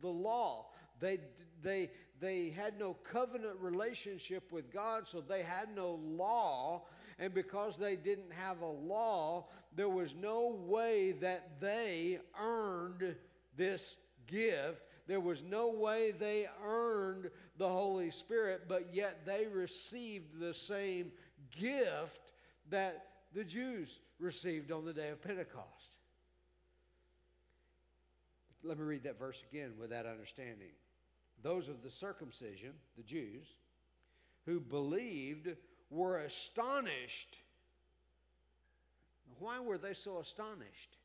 the 0.00 0.08
law. 0.08 0.66
They, 1.00 1.18
they, 1.62 1.90
they 2.20 2.50
had 2.50 2.78
no 2.78 2.94
covenant 2.94 3.56
relationship 3.60 4.50
with 4.52 4.72
God, 4.72 5.06
so 5.06 5.20
they 5.20 5.42
had 5.42 5.74
no 5.74 6.00
law. 6.02 6.84
And 7.18 7.34
because 7.34 7.76
they 7.76 7.96
didn't 7.96 8.32
have 8.32 8.60
a 8.60 8.66
law, 8.66 9.46
there 9.74 9.88
was 9.88 10.14
no 10.14 10.56
way 10.66 11.12
that 11.20 11.60
they 11.60 12.18
earned 12.40 13.16
this 13.56 13.96
gift. 14.26 14.82
There 15.06 15.20
was 15.20 15.42
no 15.42 15.68
way 15.70 16.12
they 16.12 16.46
earned 16.64 17.30
the 17.56 17.68
Holy 17.68 18.10
Spirit, 18.10 18.64
but 18.68 18.94
yet 18.94 19.24
they 19.24 19.46
received 19.46 20.38
the 20.38 20.54
same 20.54 21.12
gift 21.58 22.32
that 22.70 23.06
the 23.34 23.44
Jews 23.44 24.00
received 24.18 24.70
on 24.70 24.84
the 24.84 24.92
day 24.92 25.08
of 25.08 25.22
Pentecost. 25.22 25.96
Let 28.62 28.78
me 28.78 28.84
read 28.84 29.04
that 29.04 29.18
verse 29.18 29.42
again 29.50 29.74
with 29.78 29.90
that 29.90 30.04
understanding 30.04 30.72
those 31.42 31.68
of 31.68 31.82
the 31.82 31.90
circumcision, 31.90 32.72
the 32.96 33.02
Jews, 33.02 33.56
who 34.44 34.60
believed 34.60 35.48
were 35.90 36.18
astonished. 36.18 37.38
Why 39.38 39.60
were 39.60 39.78
they 39.78 39.94
so 39.94 40.18
astonished? 40.18 40.96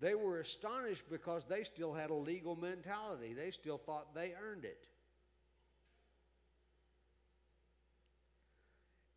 They 0.00 0.14
were 0.14 0.40
astonished 0.40 1.04
because 1.10 1.44
they 1.44 1.62
still 1.62 1.92
had 1.92 2.10
a 2.10 2.14
legal 2.14 2.56
mentality. 2.56 3.32
They 3.32 3.50
still 3.50 3.78
thought 3.78 4.14
they 4.14 4.32
earned 4.42 4.64
it. 4.64 4.86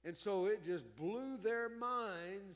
And 0.06 0.18
so 0.18 0.46
it 0.46 0.64
just 0.64 0.96
blew 0.96 1.38
their 1.38 1.70
mind 1.70 2.56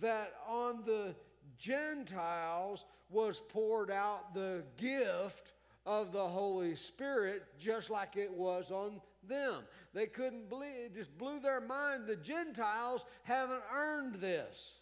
that 0.00 0.34
on 0.48 0.82
the 0.86 1.14
Gentiles 1.58 2.84
was 3.10 3.40
poured 3.48 3.90
out 3.90 4.34
the 4.34 4.64
gift 4.76 5.52
of 5.86 6.12
the 6.12 6.26
Holy 6.26 6.74
Spirit 6.74 7.44
just 7.58 7.88
like 7.88 8.16
it 8.16 8.32
was 8.32 8.70
on 8.70 9.00
them. 9.26 9.62
They 9.94 10.06
couldn't 10.06 10.48
believe, 10.48 10.74
it 10.74 10.94
just 10.94 11.16
blew 11.16 11.38
their 11.38 11.60
mind. 11.60 12.06
The 12.06 12.16
Gentiles 12.16 13.06
haven't 13.22 13.62
earned 13.72 14.16
this. 14.16 14.78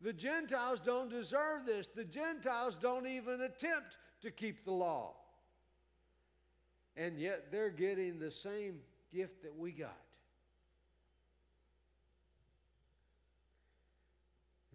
The 0.00 0.12
Gentiles 0.12 0.80
don't 0.80 1.10
deserve 1.10 1.66
this. 1.66 1.88
The 1.88 2.04
Gentiles 2.04 2.76
don't 2.76 3.06
even 3.06 3.42
attempt 3.42 3.98
to 4.22 4.30
keep 4.30 4.64
the 4.64 4.72
law. 4.72 5.14
And 6.96 7.18
yet 7.18 7.52
they're 7.52 7.70
getting 7.70 8.18
the 8.18 8.30
same 8.30 8.80
gift 9.12 9.42
that 9.42 9.56
we 9.56 9.72
got. 9.72 9.96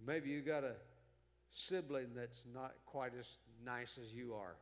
Maybe 0.05 0.29
you 0.29 0.41
got 0.41 0.63
a 0.63 0.73
sibling 1.51 2.07
that's 2.15 2.45
not 2.53 2.73
quite 2.85 3.11
as 3.19 3.37
nice 3.63 3.99
as 4.01 4.13
you 4.13 4.33
are. 4.33 4.55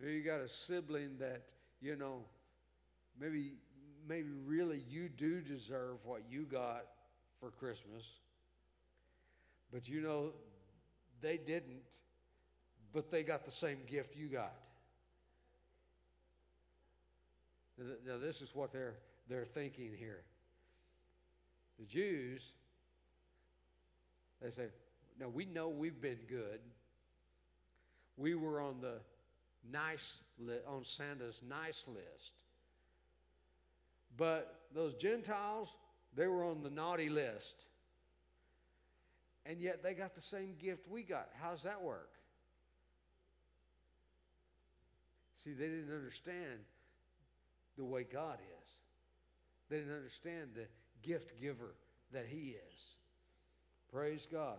Maybe 0.00 0.14
you 0.14 0.22
got 0.22 0.40
a 0.40 0.48
sibling 0.48 1.16
that, 1.18 1.42
you 1.80 1.96
know, 1.96 2.24
maybe 3.20 3.54
maybe 4.06 4.28
really 4.44 4.82
you 4.88 5.08
do 5.08 5.40
deserve 5.40 5.98
what 6.04 6.22
you 6.28 6.42
got 6.42 6.84
for 7.40 7.50
Christmas. 7.50 8.04
But 9.72 9.88
you 9.88 10.00
know, 10.00 10.32
they 11.20 11.36
didn't, 11.36 12.00
but 12.92 13.10
they 13.10 13.22
got 13.22 13.44
the 13.44 13.50
same 13.50 13.78
gift 13.86 14.16
you 14.16 14.28
got. 14.28 14.54
Now, 18.06 18.18
this 18.18 18.40
is 18.40 18.54
what 18.54 18.72
they're, 18.72 18.94
they're 19.28 19.44
thinking 19.44 19.90
here. 19.98 20.22
The 21.80 21.86
Jews, 21.86 22.52
they 24.40 24.50
say, 24.50 24.66
now 25.18 25.28
we 25.28 25.44
know 25.44 25.68
we've 25.68 26.00
been 26.00 26.20
good. 26.28 26.60
We 28.16 28.36
were 28.36 28.60
on 28.60 28.80
the 28.80 29.00
nice 29.70 30.20
li- 30.38 30.54
on 30.66 30.84
Santa's 30.84 31.42
nice 31.48 31.84
list. 31.86 32.32
But 34.16 34.60
those 34.74 34.94
Gentiles, 34.94 35.74
they 36.14 36.26
were 36.26 36.44
on 36.44 36.62
the 36.62 36.70
naughty 36.70 37.08
list. 37.08 37.66
And 39.46 39.60
yet 39.60 39.82
they 39.82 39.94
got 39.94 40.14
the 40.14 40.20
same 40.20 40.54
gift 40.58 40.88
we 40.88 41.02
got. 41.02 41.28
How's 41.40 41.64
that 41.64 41.82
work? 41.82 42.10
See, 45.36 45.52
they 45.52 45.66
didn't 45.66 45.94
understand 45.94 46.60
the 47.76 47.84
way 47.84 48.04
God 48.04 48.38
is. 48.62 48.70
They 49.68 49.78
didn't 49.78 49.94
understand 49.94 50.50
the 50.54 50.66
gift 51.02 51.38
giver 51.40 51.74
that 52.12 52.26
He 52.26 52.56
is. 52.72 52.96
Praise 53.92 54.26
God. 54.30 54.58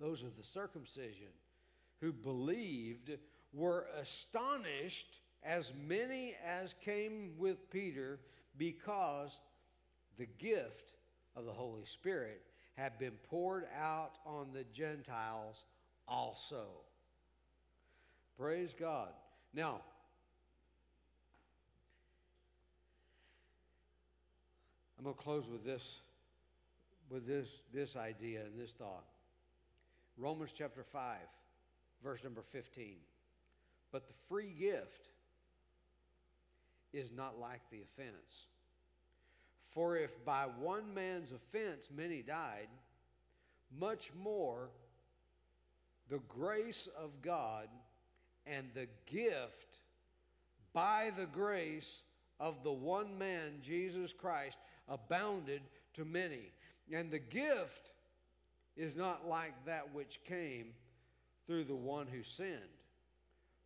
Those 0.00 0.22
are 0.22 0.30
the 0.36 0.44
circumcision 0.44 1.28
who 2.00 2.12
believed 2.12 3.10
were 3.52 3.86
astonished, 4.00 5.18
as 5.42 5.72
many 5.86 6.34
as 6.44 6.74
came 6.84 7.32
with 7.38 7.70
Peter, 7.70 8.20
because 8.56 9.40
the 10.18 10.26
gift 10.38 10.92
of 11.36 11.44
the 11.44 11.52
Holy 11.52 11.84
Spirit 11.84 12.42
had 12.76 12.98
been 12.98 13.16
poured 13.28 13.66
out 13.78 14.12
on 14.24 14.52
the 14.52 14.64
Gentiles 14.72 15.64
also. 16.06 16.66
Praise 18.38 18.74
God. 18.78 19.10
Now, 19.52 19.80
I'm 24.98 25.04
going 25.04 25.16
to 25.16 25.22
close 25.22 25.44
with 25.50 25.64
this 25.64 26.00
with 27.08 27.26
this 27.26 27.64
this 27.72 27.96
idea 27.96 28.42
and 28.44 28.58
this 28.58 28.72
thought. 28.72 29.04
Romans 30.16 30.52
chapter 30.54 30.84
5 30.84 31.16
verse 32.02 32.22
number 32.22 32.42
15. 32.42 32.96
But 33.92 34.06
the 34.06 34.14
free 34.28 34.54
gift 34.58 35.08
is 36.92 37.10
not 37.12 37.38
like 37.40 37.62
the 37.70 37.82
offense. 37.82 38.46
For 39.70 39.96
if 39.96 40.24
by 40.24 40.46
one 40.58 40.92
man's 40.94 41.32
offense 41.32 41.88
many 41.94 42.22
died, 42.22 42.68
much 43.78 44.10
more 44.14 44.70
the 46.08 46.20
grace 46.28 46.88
of 46.98 47.22
God 47.22 47.68
and 48.46 48.68
the 48.74 48.88
gift 49.06 49.78
by 50.72 51.12
the 51.16 51.26
grace 51.26 52.02
of 52.40 52.62
the 52.64 52.72
one 52.72 53.16
man, 53.18 53.60
Jesus 53.62 54.12
Christ, 54.12 54.58
abounded 54.88 55.62
to 55.94 56.04
many. 56.04 56.52
And 56.92 57.10
the 57.10 57.18
gift 57.18 57.92
is 58.76 58.96
not 58.96 59.28
like 59.28 59.66
that 59.66 59.94
which 59.94 60.20
came 60.24 60.72
through 61.46 61.64
the 61.64 61.74
one 61.74 62.06
who 62.06 62.22
sinned. 62.22 62.79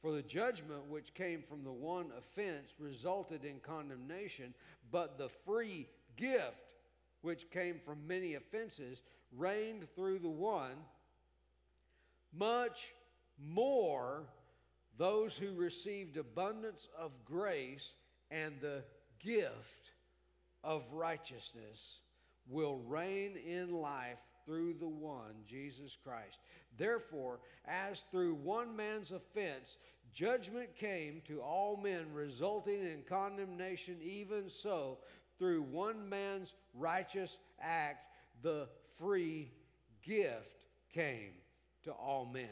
For 0.04 0.12
the 0.12 0.20
judgment 0.20 0.90
which 0.90 1.14
came 1.14 1.40
from 1.40 1.64
the 1.64 1.72
one 1.72 2.12
offense 2.18 2.74
resulted 2.78 3.42
in 3.46 3.58
condemnation, 3.60 4.52
but 4.92 5.16
the 5.16 5.30
free 5.30 5.88
gift 6.14 6.74
which 7.22 7.50
came 7.50 7.80
from 7.82 8.06
many 8.06 8.34
offenses 8.34 9.02
reigned 9.32 9.88
through 9.96 10.18
the 10.18 10.28
one. 10.28 10.76
Much 12.36 12.92
more 13.42 14.24
those 14.98 15.38
who 15.38 15.54
received 15.54 16.18
abundance 16.18 16.90
of 16.98 17.24
grace 17.24 17.94
and 18.30 18.60
the 18.60 18.84
gift 19.18 19.92
of 20.62 20.82
righteousness 20.92 22.02
will 22.46 22.76
reign 22.76 23.38
in 23.38 23.72
life 23.72 24.18
through 24.44 24.74
the 24.74 24.86
one, 24.86 25.34
Jesus 25.46 25.96
Christ. 25.96 26.40
Therefore, 26.76 27.40
as 27.66 28.04
through 28.10 28.34
one 28.34 28.76
man's 28.76 29.10
offense, 29.10 29.78
judgment 30.14 30.76
came 30.76 31.20
to 31.26 31.40
all 31.40 31.76
men, 31.76 32.06
resulting 32.14 32.80
in 32.80 33.02
condemnation, 33.08 33.96
even 34.02 34.48
so, 34.48 34.98
through 35.38 35.62
one 35.62 36.08
man's 36.08 36.54
righteous 36.72 37.38
act, 37.60 38.06
the 38.42 38.68
free 38.98 39.50
gift 40.02 40.66
came 40.92 41.32
to 41.82 41.92
all 41.92 42.24
men, 42.24 42.46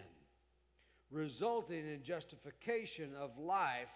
resulting 1.11 1.87
in 1.87 2.03
justification 2.03 3.11
of 3.19 3.39
life. 3.39 3.91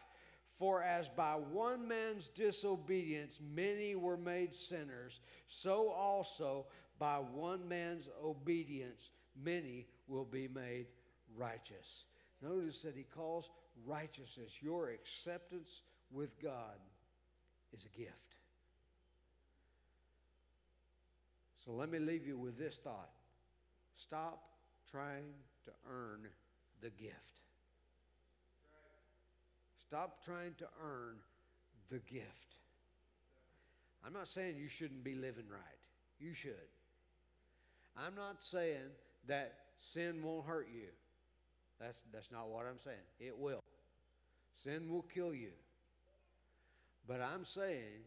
For 0.59 0.83
as 0.83 1.11
by 1.11 1.35
one 1.35 1.87
man's 1.87 2.29
disobedience 2.29 3.41
many 3.55 3.95
were 3.95 4.17
made 4.17 4.55
sinners, 4.55 5.21
so 5.49 5.91
also 5.91 6.67
by 6.99 7.17
one 7.17 7.69
man's 7.69 8.09
obedience 8.25 9.11
many 9.45 9.87
will 10.09 10.25
be 10.25 10.49
made 10.49 10.87
righteous. 11.37 12.07
Notice 12.43 12.83
that 12.83 12.97
he 12.97 13.05
calls 13.05 13.51
righteousness, 13.87 14.59
your 14.61 14.91
acceptance 14.91 15.83
with 16.11 16.41
God, 16.41 16.79
is 17.73 17.87
a 17.87 17.99
gift. 17.99 18.13
So 21.65 21.73
let 21.73 21.91
me 21.91 21.99
leave 21.99 22.27
you 22.27 22.39
with 22.39 22.59
this 22.59 22.79
thought 22.79 23.11
stop 23.97 24.43
trying 24.91 25.25
to 25.65 25.71
earn 25.91 26.29
the 26.81 26.91
gift. 26.91 27.41
Stop 29.79 30.25
trying 30.25 30.55
to 30.59 30.67
earn 30.83 31.17
the 31.91 31.99
gift. 31.99 32.57
I'm 34.05 34.13
not 34.13 34.29
saying 34.29 34.57
you 34.59 34.69
shouldn't 34.69 35.03
be 35.03 35.15
living 35.15 35.49
right. 35.51 35.61
You 36.21 36.35
should. 36.35 36.55
I'm 37.97 38.15
not 38.15 38.45
saying 38.45 38.91
that 39.27 39.55
sin 39.79 40.23
won't 40.23 40.47
hurt 40.47 40.69
you. 40.73 40.89
That's, 41.81 42.05
that's 42.13 42.31
not 42.33 42.49
what 42.49 42.67
I'm 42.67 42.79
saying. 42.79 42.97
It 43.21 43.37
will. 43.37 43.63
Sin 44.55 44.91
will 44.91 45.03
kill 45.03 45.35
you. 45.35 45.53
But 47.07 47.21
I'm 47.21 47.45
saying 47.45 48.03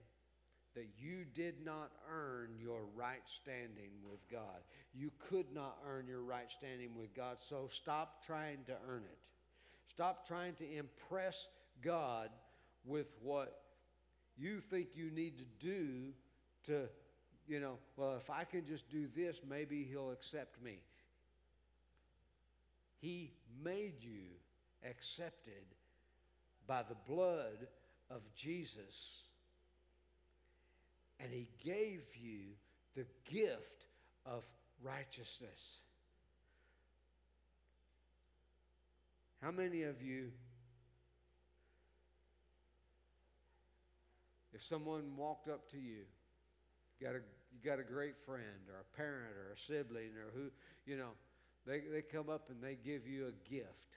that 0.76 0.88
you 0.98 1.26
did 1.34 1.66
not 1.66 1.92
earn 2.12 2.50
your 2.60 2.82
right 2.96 3.22
standing 3.26 3.92
with 4.10 4.20
God. 4.30 4.62
You 4.94 5.12
could 5.30 5.54
not 5.54 5.78
earn 5.88 6.08
your 6.08 6.22
right 6.22 6.52
standing 6.52 6.96
with 6.96 7.14
God, 7.14 7.38
so 7.40 7.68
stop 7.70 8.26
trying 8.26 8.60
to 8.68 8.74
earn 8.88 9.04
it. 9.04 9.18
Stop 9.88 10.28
trying 10.28 10.54
to 10.56 10.78
impress 10.78 11.48
God 11.82 12.30
with 12.86 13.08
what 13.22 13.62
you 14.38 14.62
think 14.62 14.90
you 14.96 15.12
need 15.12 15.38
to 15.38 15.46
do 15.60 16.14
to, 16.66 16.88
you 17.48 17.60
know, 17.60 17.78
well, 17.98 18.16
if 18.18 18.30
I 18.30 18.44
can 18.44 18.66
just 18.66 18.90
do 18.90 19.08
this, 19.16 19.42
maybe 19.48 19.84
He'll 19.84 20.12
accept 20.12 20.62
me. 20.64 20.80
He 23.00 23.34
made 23.64 24.02
you 24.04 24.28
accepted 24.88 25.66
by 26.68 26.84
the 26.84 26.96
blood 27.08 27.68
of 28.10 28.22
Jesus 28.36 29.24
and 31.20 31.32
he 31.32 31.48
gave 31.64 32.02
you 32.16 32.54
the 32.96 33.06
gift 33.30 33.86
of 34.26 34.44
righteousness. 34.82 35.80
How 39.42 39.52
many 39.52 39.84
of 39.84 40.02
you, 40.02 40.32
if 44.54 44.64
someone 44.64 45.16
walked 45.18 45.48
up 45.50 45.70
to 45.72 45.78
you, 45.78 46.04
got 47.02 47.16
a, 47.16 47.22
you 47.52 47.60
got 47.64 47.80
a 47.80 47.84
great 47.84 48.18
friend 48.26 48.68
or 48.70 48.82
a 48.82 48.98
parent 48.98 49.36
or 49.38 49.54
a 49.54 49.58
sibling 49.58 50.12
or 50.18 50.32
who, 50.34 50.50
you 50.86 50.98
know, 50.98 51.12
they, 51.70 51.82
they 51.92 52.02
come 52.02 52.30
up 52.30 52.50
and 52.50 52.62
they 52.62 52.76
give 52.84 53.08
you 53.08 53.28
a 53.28 53.50
gift. 53.50 53.96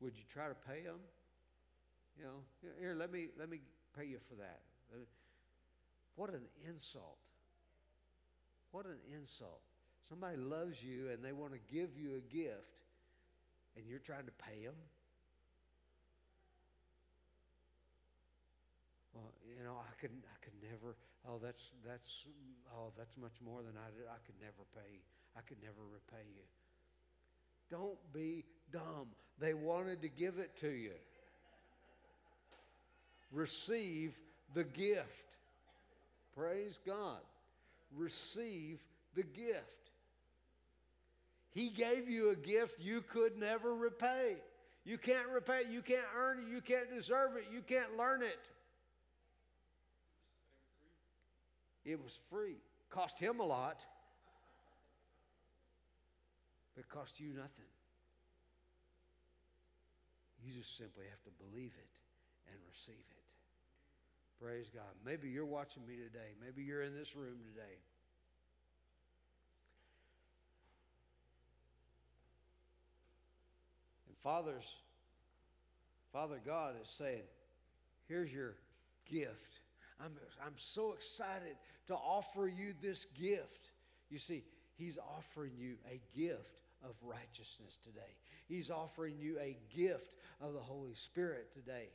Would 0.00 0.16
you 0.16 0.24
try 0.28 0.48
to 0.48 0.54
pay 0.54 0.82
them? 0.82 1.00
You 2.18 2.24
know, 2.24 2.70
here, 2.80 2.94
let 2.94 3.12
me, 3.12 3.28
let 3.38 3.50
me 3.50 3.60
pay 3.98 4.06
you 4.06 4.18
for 4.28 4.34
that. 4.36 4.60
What 6.16 6.30
an 6.30 6.42
insult. 6.68 7.18
What 8.70 8.86
an 8.86 8.98
insult. 9.18 9.60
Somebody 10.08 10.36
loves 10.36 10.82
you 10.82 11.10
and 11.10 11.24
they 11.24 11.32
want 11.32 11.52
to 11.52 11.58
give 11.72 11.96
you 11.96 12.16
a 12.16 12.34
gift 12.34 12.74
and 13.76 13.84
you're 13.88 13.98
trying 13.98 14.26
to 14.26 14.32
pay 14.32 14.64
them? 14.64 14.74
Well, 19.14 19.32
you 19.46 19.64
know, 19.64 19.76
I 19.78 19.94
could, 20.00 20.10
I 20.10 20.43
never, 20.64 20.96
oh, 21.28 21.38
that's, 21.42 21.70
that's, 21.86 22.24
oh, 22.76 22.92
that's 22.96 23.16
much 23.20 23.36
more 23.44 23.62
than 23.62 23.74
I 23.76 23.90
did. 23.96 24.06
I 24.08 24.18
could 24.26 24.36
never 24.40 24.64
pay. 24.74 25.00
I 25.36 25.40
could 25.40 25.58
never 25.62 25.82
repay 25.92 26.24
you. 26.34 26.42
Don't 27.70 27.98
be 28.12 28.44
dumb. 28.72 29.08
They 29.38 29.54
wanted 29.54 30.02
to 30.02 30.08
give 30.08 30.38
it 30.38 30.56
to 30.60 30.70
you. 30.70 30.92
Receive 33.32 34.14
the 34.54 34.64
gift. 34.64 35.24
Praise 36.36 36.78
God. 36.86 37.20
Receive 37.96 38.78
the 39.14 39.22
gift. 39.22 39.90
He 41.52 41.68
gave 41.68 42.08
you 42.08 42.30
a 42.30 42.36
gift 42.36 42.80
you 42.80 43.00
could 43.00 43.38
never 43.38 43.74
repay. 43.74 44.36
You 44.84 44.98
can't 44.98 45.28
repay. 45.28 45.62
You 45.70 45.82
can't 45.82 46.06
earn 46.16 46.40
it. 46.40 46.52
You 46.52 46.60
can't 46.60 46.92
deserve 46.92 47.36
it. 47.36 47.46
You 47.52 47.62
can't 47.62 47.96
learn 47.96 48.22
it. 48.22 48.50
It 51.84 52.02
was 52.02 52.18
free. 52.30 52.56
Cost 52.90 53.18
him 53.18 53.40
a 53.40 53.44
lot, 53.44 53.84
but 56.76 56.88
cost 56.88 57.20
you 57.20 57.28
nothing. 57.28 57.70
You 60.44 60.52
just 60.52 60.76
simply 60.76 61.04
have 61.10 61.22
to 61.24 61.30
believe 61.50 61.72
it 61.76 62.50
and 62.50 62.56
receive 62.70 62.94
it. 62.94 64.44
Praise 64.44 64.70
God. 64.74 64.82
Maybe 65.04 65.28
you're 65.28 65.46
watching 65.46 65.86
me 65.86 65.94
today. 65.96 66.34
Maybe 66.44 66.62
you're 66.62 66.82
in 66.82 66.94
this 66.94 67.16
room 67.16 67.38
today. 67.52 67.76
And 74.08 74.16
fathers, 74.18 74.74
Father 76.12 76.40
God 76.44 76.74
is 76.82 76.88
saying, 76.88 77.22
here's 78.06 78.32
your 78.32 78.54
gift. 79.10 79.60
I'm, 80.02 80.12
I'm 80.44 80.54
so 80.56 80.92
excited 80.92 81.56
to 81.86 81.94
offer 81.94 82.46
you 82.46 82.74
this 82.82 83.06
gift. 83.18 83.70
You 84.10 84.18
see, 84.18 84.44
He's 84.76 84.98
offering 84.98 85.52
you 85.56 85.76
a 85.90 86.00
gift 86.16 86.60
of 86.84 86.94
righteousness 87.02 87.78
today. 87.82 88.00
He's 88.46 88.70
offering 88.70 89.14
you 89.18 89.38
a 89.38 89.56
gift 89.74 90.14
of 90.40 90.52
the 90.52 90.60
Holy 90.60 90.94
Spirit 90.94 91.52
today. 91.52 91.88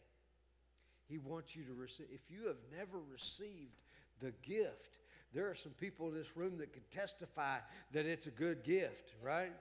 He 1.08 1.18
wants 1.18 1.56
you 1.56 1.64
to 1.66 1.74
receive. 1.74 2.08
If 2.12 2.32
you 2.32 2.48
have 2.48 2.58
never 2.76 3.00
received 3.12 3.84
the 4.22 4.32
gift, 4.44 5.00
there 5.34 5.50
are 5.50 5.56
some 5.56 5.74
people 5.74 6.08
in 6.08 6.14
this 6.14 6.36
room 6.36 6.58
that 6.58 6.74
can 6.74 6.84
testify 6.90 7.58
that 7.92 8.06
it's 8.06 8.28
a 8.28 8.32
good 8.32 8.64
gift, 8.64 9.14
right? 9.22 9.44
Amen. 9.44 9.54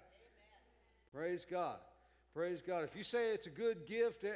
Praise 1.13 1.45
God. 1.45 1.79
Praise 2.35 2.63
God. 2.63 2.85
If 2.85 2.95
you 2.95 3.03
say 3.03 3.33
it's 3.33 3.47
a 3.47 3.51
good 3.51 3.87
gift, 3.87 4.25
eh, 4.25 4.31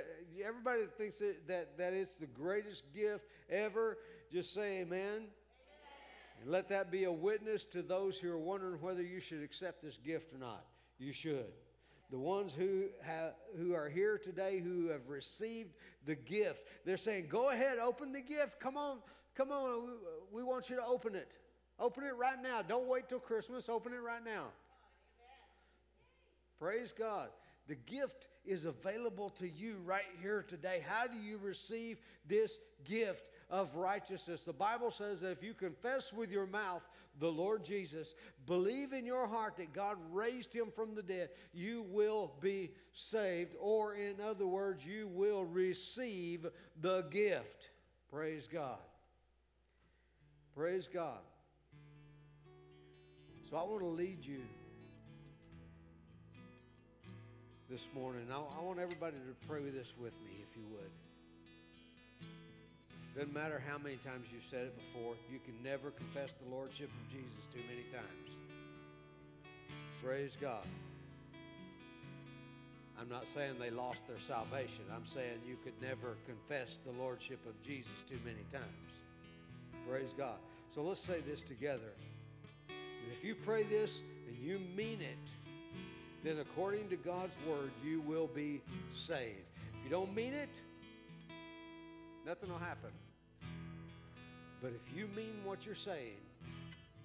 everybody 0.44 0.82
thinks 0.98 1.18
that, 1.18 1.46
that, 1.48 1.78
that 1.78 1.92
it's 1.92 2.18
the 2.18 2.26
greatest 2.26 2.92
gift 2.92 3.26
ever, 3.48 3.98
just 4.32 4.52
say 4.52 4.80
amen. 4.80 4.98
amen. 5.00 5.28
And 6.42 6.50
let 6.50 6.68
that 6.70 6.90
be 6.90 7.04
a 7.04 7.12
witness 7.12 7.64
to 7.66 7.82
those 7.82 8.18
who 8.18 8.30
are 8.30 8.38
wondering 8.38 8.80
whether 8.80 9.02
you 9.02 9.20
should 9.20 9.42
accept 9.42 9.82
this 9.82 9.98
gift 9.98 10.34
or 10.34 10.38
not. 10.38 10.64
You 10.98 11.12
should 11.12 11.52
the 12.12 12.18
ones 12.18 12.52
who, 12.52 12.84
have, 13.00 13.32
who 13.58 13.74
are 13.74 13.88
here 13.88 14.18
today 14.18 14.60
who 14.60 14.88
have 14.88 15.08
received 15.08 15.72
the 16.04 16.14
gift. 16.14 16.68
They're 16.84 16.98
saying, 16.98 17.26
Go 17.28 17.50
ahead, 17.50 17.78
open 17.78 18.12
the 18.12 18.20
gift. 18.20 18.60
Come 18.60 18.76
on, 18.76 18.98
come 19.34 19.50
on. 19.50 19.86
We, 20.30 20.40
we 20.40 20.44
want 20.44 20.68
you 20.68 20.76
to 20.76 20.84
open 20.84 21.14
it. 21.14 21.32
Open 21.80 22.04
it 22.04 22.14
right 22.14 22.40
now. 22.40 22.60
Don't 22.60 22.86
wait 22.86 23.08
till 23.08 23.18
Christmas. 23.18 23.70
Open 23.70 23.94
it 23.94 24.02
right 24.02 24.22
now. 24.22 24.48
Praise 26.58 26.92
God. 26.92 27.30
The 27.68 27.76
gift 27.76 28.28
is 28.44 28.64
available 28.64 29.30
to 29.30 29.48
you 29.48 29.76
right 29.84 30.02
here 30.20 30.44
today. 30.46 30.84
How 30.86 31.06
do 31.06 31.16
you 31.16 31.38
receive 31.38 31.98
this 32.26 32.58
gift 32.84 33.28
of 33.48 33.76
righteousness? 33.76 34.44
The 34.44 34.52
Bible 34.52 34.90
says 34.90 35.20
that 35.20 35.30
if 35.30 35.42
you 35.42 35.54
confess 35.54 36.12
with 36.12 36.30
your 36.30 36.46
mouth 36.46 36.82
the 37.20 37.30
Lord 37.30 37.64
Jesus, 37.64 38.14
believe 38.46 38.92
in 38.92 39.06
your 39.06 39.28
heart 39.28 39.56
that 39.58 39.72
God 39.72 39.96
raised 40.10 40.52
him 40.52 40.72
from 40.74 40.94
the 40.94 41.02
dead, 41.02 41.30
you 41.52 41.82
will 41.88 42.32
be 42.40 42.72
saved. 42.92 43.54
Or, 43.60 43.94
in 43.94 44.20
other 44.20 44.46
words, 44.46 44.84
you 44.84 45.06
will 45.06 45.44
receive 45.44 46.46
the 46.80 47.02
gift. 47.02 47.70
Praise 48.10 48.48
God. 48.52 48.78
Praise 50.54 50.88
God. 50.92 51.20
So 53.48 53.56
I 53.56 53.62
want 53.62 53.80
to 53.80 53.86
lead 53.86 54.24
you 54.24 54.40
this 57.72 57.88
morning. 57.94 58.26
I, 58.30 58.36
I 58.36 58.62
want 58.62 58.78
everybody 58.78 59.16
to 59.16 59.48
pray 59.48 59.62
this 59.70 59.94
with 59.98 60.12
me, 60.26 60.44
if 60.46 60.54
you 60.54 60.62
would. 60.72 60.90
Doesn't 63.16 63.32
matter 63.32 63.62
how 63.66 63.78
many 63.78 63.96
times 63.96 64.28
you've 64.30 64.44
said 64.44 64.66
it 64.66 64.76
before, 64.76 65.14
you 65.32 65.38
can 65.38 65.54
never 65.64 65.90
confess 65.90 66.34
the 66.34 66.54
Lordship 66.54 66.90
of 66.90 67.10
Jesus 67.10 67.48
too 67.50 67.62
many 67.66 67.84
times. 67.88 68.36
Praise 70.04 70.36
God. 70.38 70.66
I'm 73.00 73.08
not 73.08 73.26
saying 73.34 73.54
they 73.58 73.70
lost 73.70 74.06
their 74.06 74.20
salvation. 74.20 74.84
I'm 74.94 75.06
saying 75.06 75.40
you 75.48 75.56
could 75.64 75.80
never 75.80 76.18
confess 76.26 76.78
the 76.84 76.92
Lordship 77.02 77.40
of 77.46 77.58
Jesus 77.62 77.92
too 78.06 78.18
many 78.22 78.44
times. 78.52 78.92
Praise 79.88 80.12
God. 80.16 80.36
So 80.74 80.82
let's 80.82 81.00
say 81.00 81.22
this 81.26 81.40
together. 81.40 81.94
And 82.68 83.12
if 83.12 83.24
you 83.24 83.34
pray 83.34 83.62
this 83.62 84.02
and 84.28 84.36
you 84.36 84.60
mean 84.76 85.00
it, 85.00 85.41
then 86.22 86.38
according 86.38 86.88
to 86.88 86.96
God's 86.96 87.36
word, 87.48 87.70
you 87.84 88.00
will 88.00 88.28
be 88.28 88.60
saved. 88.92 89.46
If 89.78 89.84
you 89.84 89.90
don't 89.90 90.14
mean 90.14 90.34
it, 90.34 90.60
nothing 92.24 92.50
will 92.50 92.58
happen. 92.58 92.90
But 94.60 94.72
if 94.72 94.96
you 94.96 95.08
mean 95.16 95.40
what 95.44 95.66
you're 95.66 95.74
saying, 95.74 96.18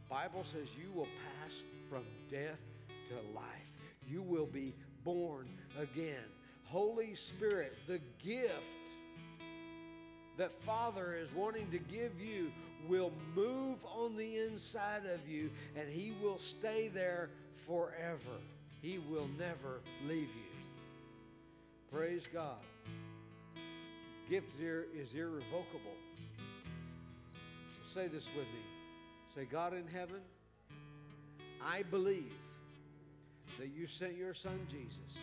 Bible 0.10 0.44
says 0.44 0.68
you 0.80 0.92
will 0.96 1.08
pass 1.42 1.64
from 1.90 2.04
death 2.30 2.60
to 3.08 3.16
life. 3.36 3.46
You 4.08 4.22
will 4.22 4.46
be 4.46 4.74
born 5.04 5.48
again. 5.80 6.24
Holy 6.66 7.16
Spirit, 7.16 7.74
the 7.88 8.00
gift 8.24 8.54
that 10.38 10.54
Father 10.64 11.16
is 11.16 11.34
wanting 11.34 11.70
to 11.72 11.80
give 11.80 12.22
you 12.22 12.52
will 12.88 13.12
move 13.36 13.84
on 13.86 14.16
the 14.16 14.38
inside 14.38 15.02
of 15.12 15.28
you 15.28 15.50
and 15.76 15.90
He 15.90 16.14
will 16.22 16.38
stay 16.38 16.90
there 16.90 17.30
forever. 17.66 18.40
He 18.82 19.00
will 19.00 19.28
never 19.38 19.82
leave 20.08 20.30
you. 20.30 20.48
Praise 21.92 22.28
God. 22.32 22.58
Gift 24.30 24.60
is 24.60 25.14
irrevocable. 25.14 25.98
So 27.34 28.02
say 28.02 28.08
this 28.08 28.28
with 28.36 28.46
me. 28.46 28.62
Say, 29.34 29.46
God 29.46 29.74
in 29.74 29.88
heaven, 29.88 30.22
I 31.64 31.84
believe 31.84 32.34
that 33.60 33.70
you 33.70 33.88
sent 33.88 34.18
your 34.18 34.34
son 34.34 34.60
Jesus 34.70 35.18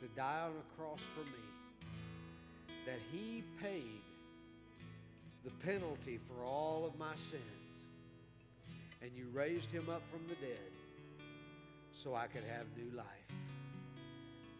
to 0.00 0.06
die 0.08 0.42
on 0.44 0.52
a 0.52 0.80
cross 0.80 1.00
for 1.14 1.24
me, 1.24 1.96
that 2.86 2.98
he 3.12 3.42
paid 3.60 4.00
the 5.44 5.50
penalty 5.64 6.18
for 6.18 6.44
all 6.44 6.84
of 6.86 6.98
my 6.98 7.14
sins, 7.14 7.42
and 9.02 9.10
you 9.16 9.26
raised 9.32 9.70
him 9.70 9.88
up 9.88 10.02
from 10.10 10.20
the 10.28 10.34
dead 10.36 10.75
so 11.96 12.14
I 12.14 12.26
could 12.26 12.44
have 12.44 12.66
new 12.76 12.94
life. 12.94 13.06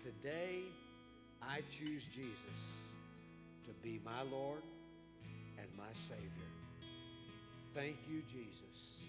Today, 0.00 0.62
I 1.42 1.60
choose 1.70 2.04
Jesus 2.04 2.88
to 3.66 3.72
be 3.82 4.00
my 4.04 4.22
Lord 4.32 4.62
and 5.58 5.68
my 5.76 5.92
Savior. 5.92 6.50
Thank 7.74 7.96
you, 8.08 8.22
Jesus, 8.22 9.00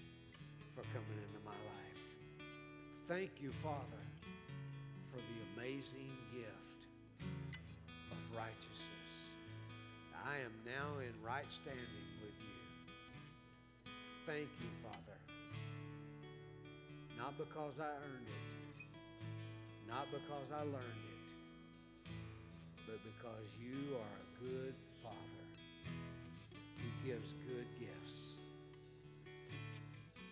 for 0.76 0.82
coming 0.94 1.18
into 1.24 1.40
my 1.46 1.52
life. 1.52 2.48
Thank 3.08 3.42
you, 3.42 3.54
Father, 3.64 4.04
for 5.10 5.18
the 5.18 5.62
amazing 5.62 6.12
gift 6.34 6.84
of 8.12 8.18
righteousness. 8.36 9.32
I 10.26 10.36
am 10.44 10.52
now 10.66 11.00
in 11.00 11.14
right 11.26 11.50
standing 11.50 11.82
with 12.22 12.36
you. 12.42 13.92
Thank 14.26 14.50
you, 14.60 14.68
Father. 14.84 15.27
Not 17.18 17.38
because 17.38 17.80
I 17.80 17.86
earned 17.86 18.28
it, 18.28 18.86
not 19.88 20.06
because 20.12 20.52
I 20.54 20.62
learned 20.62 21.04
it, 22.06 22.12
but 22.86 23.00
because 23.04 23.48
you 23.60 23.96
are 23.96 24.18
a 24.22 24.44
good 24.44 24.76
Father 25.02 25.46
who 26.78 27.08
gives 27.08 27.34
good 27.48 27.66
gifts. 27.80 28.34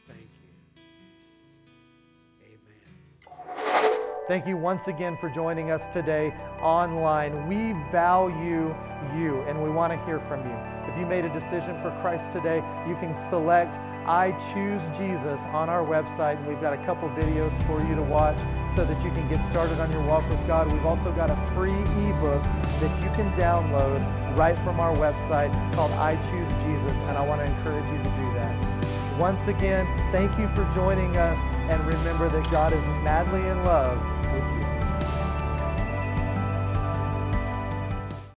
Thank 0.07 0.29
you 0.43 0.53
Amen. 2.43 3.95
Thank 4.27 4.47
you 4.47 4.55
once 4.55 4.87
again 4.87 5.17
for 5.17 5.29
joining 5.29 5.71
us 5.71 5.87
today 5.87 6.29
online. 6.61 7.47
We 7.47 7.73
value 7.91 8.75
you 9.15 9.43
and 9.47 9.61
we 9.63 9.69
want 9.69 9.91
to 9.93 10.05
hear 10.05 10.19
from 10.19 10.45
you. 10.45 10.55
If 10.87 10.97
you 10.99 11.05
made 11.05 11.25
a 11.25 11.33
decision 11.33 11.79
for 11.81 11.91
Christ 12.01 12.31
today, 12.33 12.57
you 12.87 12.95
can 12.95 13.17
select 13.17 13.79
I 14.07 14.33
Choose 14.33 14.95
Jesus 14.95 15.47
on 15.47 15.67
our 15.67 15.83
website, 15.83 16.37
and 16.37 16.47
we've 16.47 16.61
got 16.61 16.73
a 16.73 16.85
couple 16.85 17.09
videos 17.09 17.61
for 17.63 17.81
you 17.81 17.95
to 17.95 18.03
watch 18.03 18.39
so 18.67 18.85
that 18.85 19.03
you 19.03 19.09
can 19.09 19.27
get 19.27 19.41
started 19.41 19.79
on 19.79 19.91
your 19.91 20.03
walk 20.03 20.29
with 20.29 20.45
God. 20.45 20.71
We've 20.71 20.85
also 20.85 21.11
got 21.11 21.31
a 21.31 21.35
free 21.35 21.73
ebook 21.73 22.43
that 22.81 23.01
you 23.01 23.09
can 23.15 23.33
download 23.33 24.05
right 24.37 24.57
from 24.57 24.79
our 24.79 24.95
website 24.95 25.51
called 25.73 25.91
I 25.93 26.15
Choose 26.17 26.53
Jesus, 26.63 27.01
and 27.03 27.17
I 27.17 27.25
want 27.25 27.41
to 27.41 27.47
encourage 27.47 27.89
you 27.89 27.97
to 27.97 28.09
do 28.15 28.33
that. 28.33 28.85
Once 29.17 29.47
again, 29.47 29.87
thank 30.11 30.37
you 30.37 30.47
for 30.47 30.65
joining 30.69 31.17
us, 31.17 31.45
and 31.69 31.83
remember 31.85 32.29
that 32.29 32.49
God 32.51 32.73
is 32.73 32.87
madly 33.03 33.41
in 33.47 33.63
love 33.63 34.14